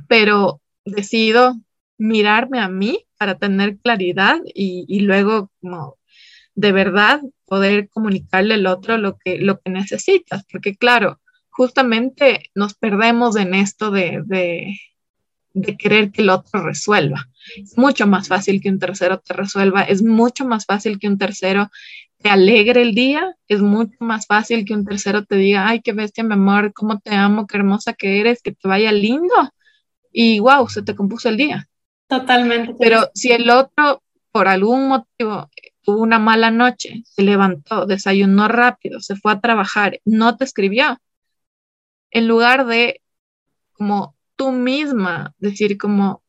[0.08, 1.54] pero decido
[1.98, 5.98] mirarme a mí para tener claridad y, luego como
[6.54, 11.20] de verdad poder comunicarle al otro lo que, lo que necesitas, porque claro,
[11.50, 14.78] justamente nos perdemos en esto de, de,
[15.54, 17.28] de, querer que el otro resuelva.
[17.56, 21.18] Es mucho más fácil que un tercero te resuelva, es mucho más fácil que un
[21.18, 21.70] tercero
[22.18, 25.92] te alegre el día, es mucho más fácil que un tercero te diga, ay, qué
[25.92, 29.34] bestia, mi amor, cómo te amo, qué hermosa que eres, que te vaya lindo.
[30.12, 31.68] Y wow, se te compuso el día.
[32.08, 32.74] Totalmente.
[32.78, 35.50] Pero si el otro, por algún motivo,
[35.82, 40.98] tuvo una mala noche, se levantó, desayunó rápido, se fue a trabajar, no te escribió,
[42.10, 43.02] en lugar de
[43.72, 46.22] como tú misma decir como,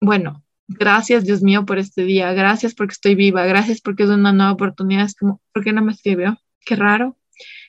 [0.00, 4.32] bueno, gracias Dios mío por este día, gracias porque estoy viva, gracias porque es una
[4.32, 6.38] nueva oportunidad, es como, ¿por qué no me escribió?
[6.64, 7.16] Qué raro,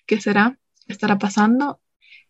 [0.05, 0.59] ¿qué será?
[0.85, 1.79] ¿Qué estará pasando?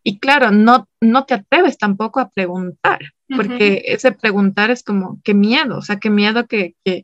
[0.04, 3.00] Y claro, no, no te atreves tampoco a preguntar,
[3.36, 7.04] porque ese preguntar es como, qué miedo, o sea, qué miedo que, que,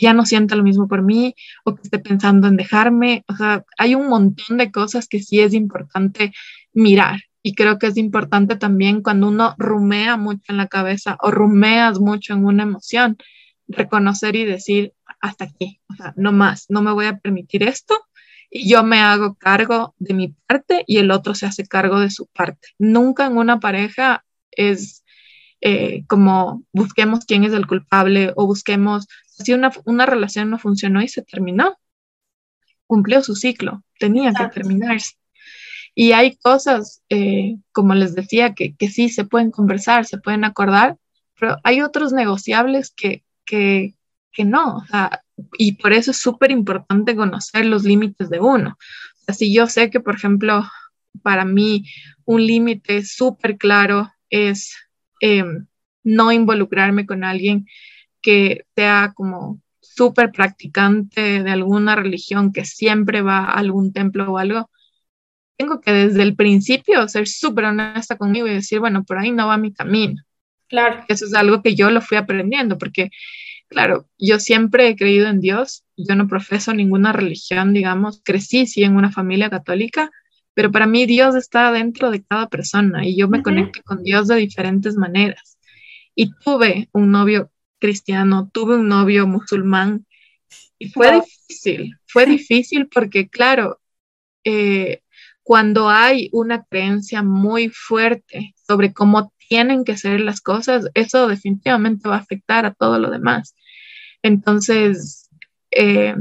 [0.00, 1.34] ya no sienta lo mismo por mí
[1.64, 5.40] o que esté pensando en dejarme, o sea, hay un montón de cosas que sí
[5.40, 6.32] es importante
[6.72, 7.20] mirar.
[7.48, 11.98] Y creo que es importante también cuando uno rumea mucho en la cabeza o rumeas
[11.98, 13.16] mucho en una emoción,
[13.66, 17.98] reconocer y decir, hasta aquí, o sea, no más, no me voy a permitir esto
[18.50, 22.10] y yo me hago cargo de mi parte y el otro se hace cargo de
[22.10, 22.68] su parte.
[22.76, 25.02] Nunca en una pareja es
[25.62, 31.00] eh, como busquemos quién es el culpable o busquemos si una, una, relación no funcionó
[31.00, 31.78] y se terminó,
[32.86, 35.14] cumplió su ciclo, tenía que terminarse.
[36.00, 40.44] Y hay cosas, eh, como les decía, que, que, sí se pueden conversar, se pueden
[40.44, 40.96] acordar,
[41.40, 43.96] pero hay otros negociables que, que,
[44.30, 44.76] que no.
[44.76, 45.24] O sea,
[45.58, 48.78] y por eso es súper importante conocer los límites de uno.
[49.26, 50.62] Así yo sé que, por ejemplo,
[51.24, 51.84] para mí
[52.26, 54.76] un límite súper claro es
[55.20, 55.66] em,
[56.04, 57.66] no involucrarme con alguien
[58.22, 64.38] que sea como súper practicante de alguna religión, que siempre va a algún templo o
[64.38, 64.70] algo.
[65.58, 69.48] Tengo que desde el principio ser súper honesta conmigo y decir, bueno, por ahí no
[69.48, 70.22] va mi camino.
[70.68, 71.04] Claro.
[71.08, 73.10] Eso es algo que yo lo fui aprendiendo, porque
[73.68, 78.82] Claro, yo siempre he creído en Dios, yo no profeso ninguna religión, digamos, crecí sí
[78.82, 80.10] en una familia católica,
[80.54, 84.26] pero para mí Dios está dentro de cada persona y yo me conecto con Dios
[84.26, 85.58] de diferentes maneras.
[86.14, 90.06] Y tuve un novio cristiano, tuve un novio musulmán
[90.78, 93.80] y fue difícil, fue difícil porque, claro,
[94.44, 95.02] eh,
[95.48, 102.06] cuando hay una creencia muy fuerte sobre cómo tienen que ser las cosas, eso definitivamente
[102.06, 103.54] va a afectar a todo lo demás.
[104.22, 105.30] Entonces,
[105.70, 106.14] eh,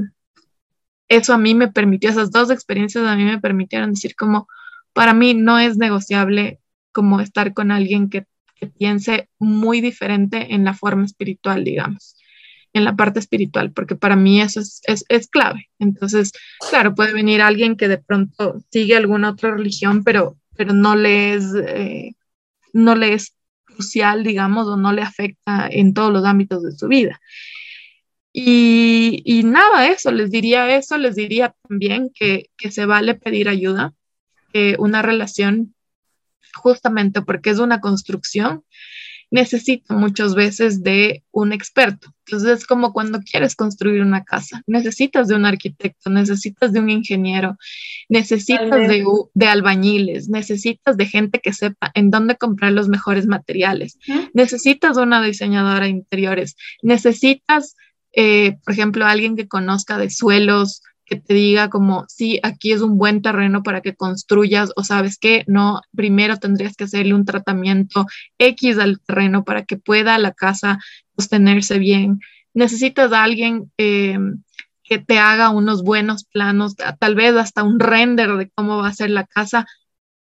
[1.09, 4.47] eso a mí me permitió, esas dos experiencias a mí me permitieron decir como,
[4.93, 6.61] para mí no es negociable
[6.93, 8.25] como estar con alguien que,
[8.79, 12.15] piense muy diferente en la forma espiritual, digamos,
[12.77, 15.69] en la parte espiritual, porque para mí eso es, es, clave.
[15.79, 16.31] Entonces,
[16.69, 21.33] claro, puede venir alguien que de pronto sigue alguna otra religión, pero, pero no le
[21.33, 22.15] es, eh,
[22.73, 26.87] no le es crucial, digamos, o no le afecta en todos los ámbitos de su
[26.87, 27.19] vida.
[28.31, 33.49] Y, y nada, eso, les diría eso, les diría también que, que se vale pedir
[33.49, 33.93] ayuda,
[34.53, 35.73] que una relación,
[36.53, 38.63] justamente porque es una construcción,
[39.29, 42.13] necesita muchas veces de un experto.
[42.25, 46.89] Entonces es como cuando quieres construir una casa, necesitas de un arquitecto, necesitas de un
[46.89, 47.57] ingeniero,
[48.09, 53.97] necesitas de, de, albañiles, necesitas de gente que sepa en dónde comprar los mejores materiales,
[54.33, 57.75] necesitas de una diseñadora de interiores, necesitas,
[58.13, 62.81] eh, por ejemplo, alguien que conozca de suelos, que te diga como, sí, aquí es
[62.81, 67.25] un buen terreno para que construyas o sabes que no, primero tendrías que hacerle un
[67.25, 68.05] tratamiento
[68.37, 70.79] X al terreno para que pueda la casa
[71.15, 72.19] sostenerse bien.
[72.53, 74.43] Necesitas a alguien em,
[74.83, 78.93] que te haga unos buenos planos, tal vez hasta un render de cómo va a
[78.93, 79.65] ser la casa.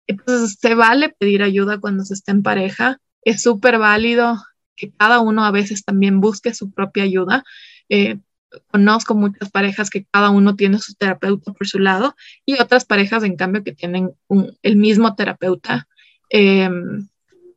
[0.08, 3.00] Entonces, se vale pedir ayuda cuando se está en pareja.
[3.24, 4.38] Es súper válido
[4.76, 7.44] que cada uno a veces también busque su propia ayuda.
[7.90, 8.20] Eh,
[8.68, 13.24] conozco muchas parejas que cada uno tiene su terapeuta por su lado y otras parejas,
[13.24, 14.12] en cambio, que tienen
[14.62, 15.88] el mismo terapeuta.
[16.30, 17.08] Em,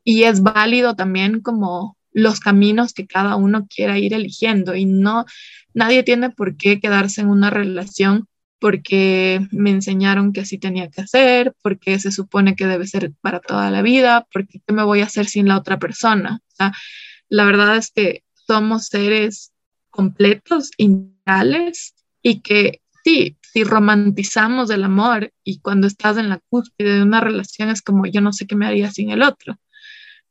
[0.05, 5.25] y es válido también como los caminos que cada uno quiera ir eligiendo y no,
[5.75, 8.27] nadie tiene por qué quedarse en una relación
[8.59, 13.41] porque me enseñaron que así tenía que hacer, porque se supone que debe ser para
[13.41, 16.41] toda la vida, porque me voy a hacer sin la otra persona.
[17.29, 19.53] la verdad es que somos seres
[19.99, 21.93] completos, integrales
[22.23, 27.21] y que sí, si romantizamos el amor y cuando estás en la cúspide de una
[27.21, 29.59] relación es como yo no sé qué me haría sin el otro,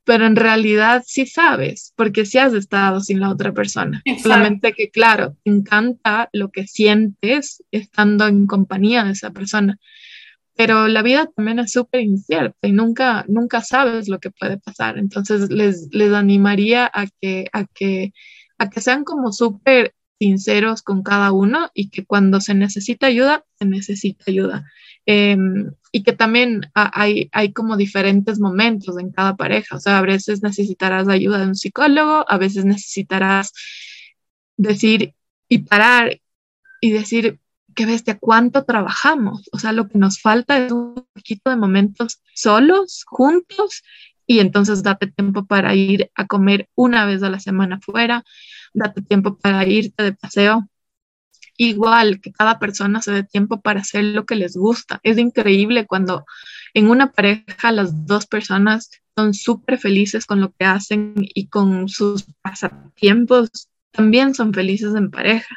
[0.05, 4.01] pero en realidad sí sabes, porque sí has estado sin la otra persona.
[4.23, 9.77] Solamente que, claro, te encanta lo que sientes estando en compañía de esa persona.
[10.55, 14.97] Pero la vida también es súper incierta y nunca, nunca sabes lo que puede pasar.
[14.97, 18.13] Entonces les, les animaría a que, a que
[18.57, 23.45] a que sean como súper sinceros con cada uno y que cuando se necesita ayuda,
[23.59, 24.65] se necesita ayuda.
[25.05, 29.77] Em, y que también hay, hay como diferentes momentos en cada pareja.
[29.77, 33.53] O sea, a veces necesitarás ayuda de un psicólogo, a veces necesitarás
[34.57, 35.13] decir
[35.47, 36.19] y parar
[36.81, 37.39] y decir,
[37.73, 39.49] qué bestia, cuánto trabajamos.
[39.53, 43.83] O sea, lo que nos falta es un poquito de momentos solos, juntos,
[44.27, 48.23] y entonces date tiempo para ir a comer una vez a la semana fuera,
[48.73, 50.67] date tiempo para irte de paseo.
[51.55, 54.99] Igual que cada persona se dé tiempo para hacer lo que les gusta.
[55.01, 56.25] Es increíble cuando
[56.75, 61.89] en una pareja las dos personas son súper felices con lo que hacen y con
[61.89, 65.47] sus pasatiempos también son felices en pareja.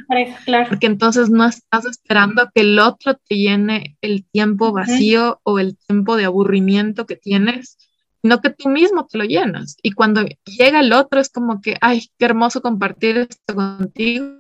[0.47, 0.71] claro.
[0.71, 5.77] Porque entonces no estás esperando que el otro te llene el tiempo vacío o el
[5.77, 7.77] tiempo de aburrimiento que tienes,
[8.23, 9.77] sino que tú mismo te lo llenas.
[9.83, 14.37] Y cuando llega el otro es como que, ay, qué hermoso compartir esto contigo.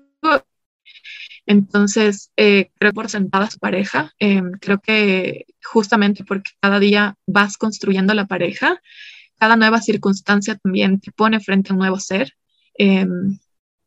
[1.46, 7.56] Entonces, eh, creo por sentada su pareja, em, creo que justamente porque cada día vas
[7.56, 8.80] construyendo la pareja,
[9.38, 12.34] cada nueva circunstancia también te pone frente a un nuevo ser.
[12.74, 13.38] Em,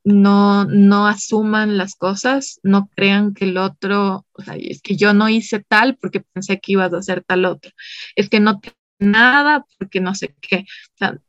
[0.03, 5.13] no, no asuman las cosas, no crean que el otro, o sea, es que yo
[5.13, 7.71] no hice tal porque pensé que ibas a hacer tal otro.
[8.15, 8.73] Es que no te
[9.03, 10.65] nada porque no sé qué.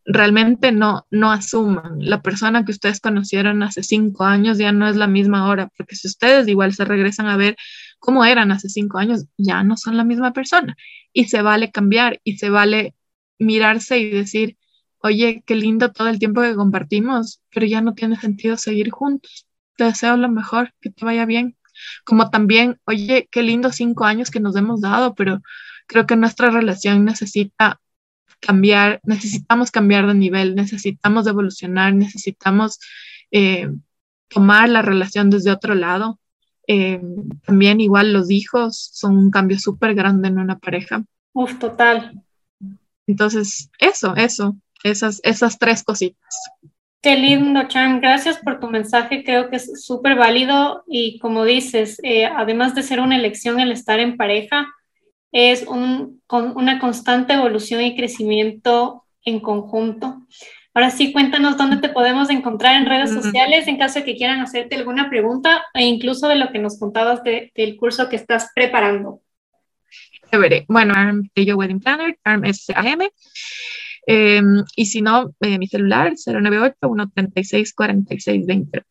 [0.05, 1.99] Realmente no, no asuman.
[1.99, 5.97] La persona que ustedes conocieron hace cinco años ya no es la misma ahora, porque
[5.97, 7.57] si ustedes igual se regresan a ver
[7.99, 10.77] cómo eran hace cinco años, ya no son la misma persona.
[11.13, 12.95] Y se vale cambiar y se vale
[13.39, 14.57] mirarse y decir,
[14.99, 19.47] oye, qué lindo todo el tiempo que compartimos, pero ya no tiene sentido seguir juntos.
[19.77, 21.57] Te deseo lo mejor, que te vaya bien.
[22.05, 25.41] Como también, oye, qué lindo cinco años que nos hemos dado, pero
[25.87, 27.81] creo que nuestra relación necesita
[28.41, 32.79] cambiar, necesitamos cambiar de nivel, necesitamos evolucionar, necesitamos
[33.31, 33.71] eh,
[34.29, 36.19] tomar la relación desde otro lado.
[36.67, 37.01] Eh,
[37.45, 41.05] también igual los hijos son un cambio súper grande en una pareja.
[41.33, 42.23] Uf, total.
[43.07, 46.37] Entonces, eso, eso, esas, esas tres cositas.
[47.03, 48.01] Qué lindo, Chan.
[48.01, 49.25] Gracias por tu mensaje.
[49.25, 53.73] Creo que es súper válido y como dices, eh, además de ser una elección el
[53.73, 54.67] estar en pareja,
[55.35, 60.21] es un, con una constante evolución y crecimiento en conjunto.
[60.73, 64.39] Ahora sí, cuéntanos dónde te podemos encontrar en redes sociales en caso de que quieran
[64.41, 69.21] hacerte alguna pregunta e incluso de lo que nos contabas del curso que estás preparando.
[70.69, 73.01] Bueno, Arm Wedding Planner, Arm SAM.
[74.07, 78.85] Em, y si no, eh, mi celular 098-136-4620.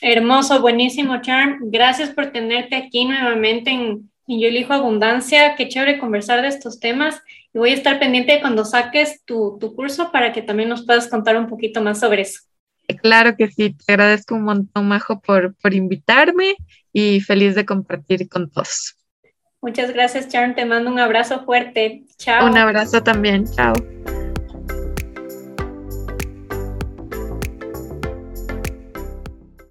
[0.00, 1.58] Hermoso, buenísimo, Charm.
[1.70, 7.22] Gracias por tenerte aquí nuevamente en yo elijo abundancia, qué chévere conversar de estos temas
[7.54, 11.08] Y voy a estar pendiente cuando saques tu, tu curso para que también nos puedas
[11.08, 12.40] contar un poquito más sobre eso.
[13.02, 16.56] Claro que sí, te agradezco un montón, Majo, por, por invitarme
[16.92, 18.96] y feliz de compartir con todos.
[19.62, 20.54] Muchas gracias, Sharon.
[20.54, 22.04] Te mando un abrazo fuerte.
[22.16, 22.46] Chao.
[22.46, 23.44] Un abrazo también.
[23.44, 23.74] Chao.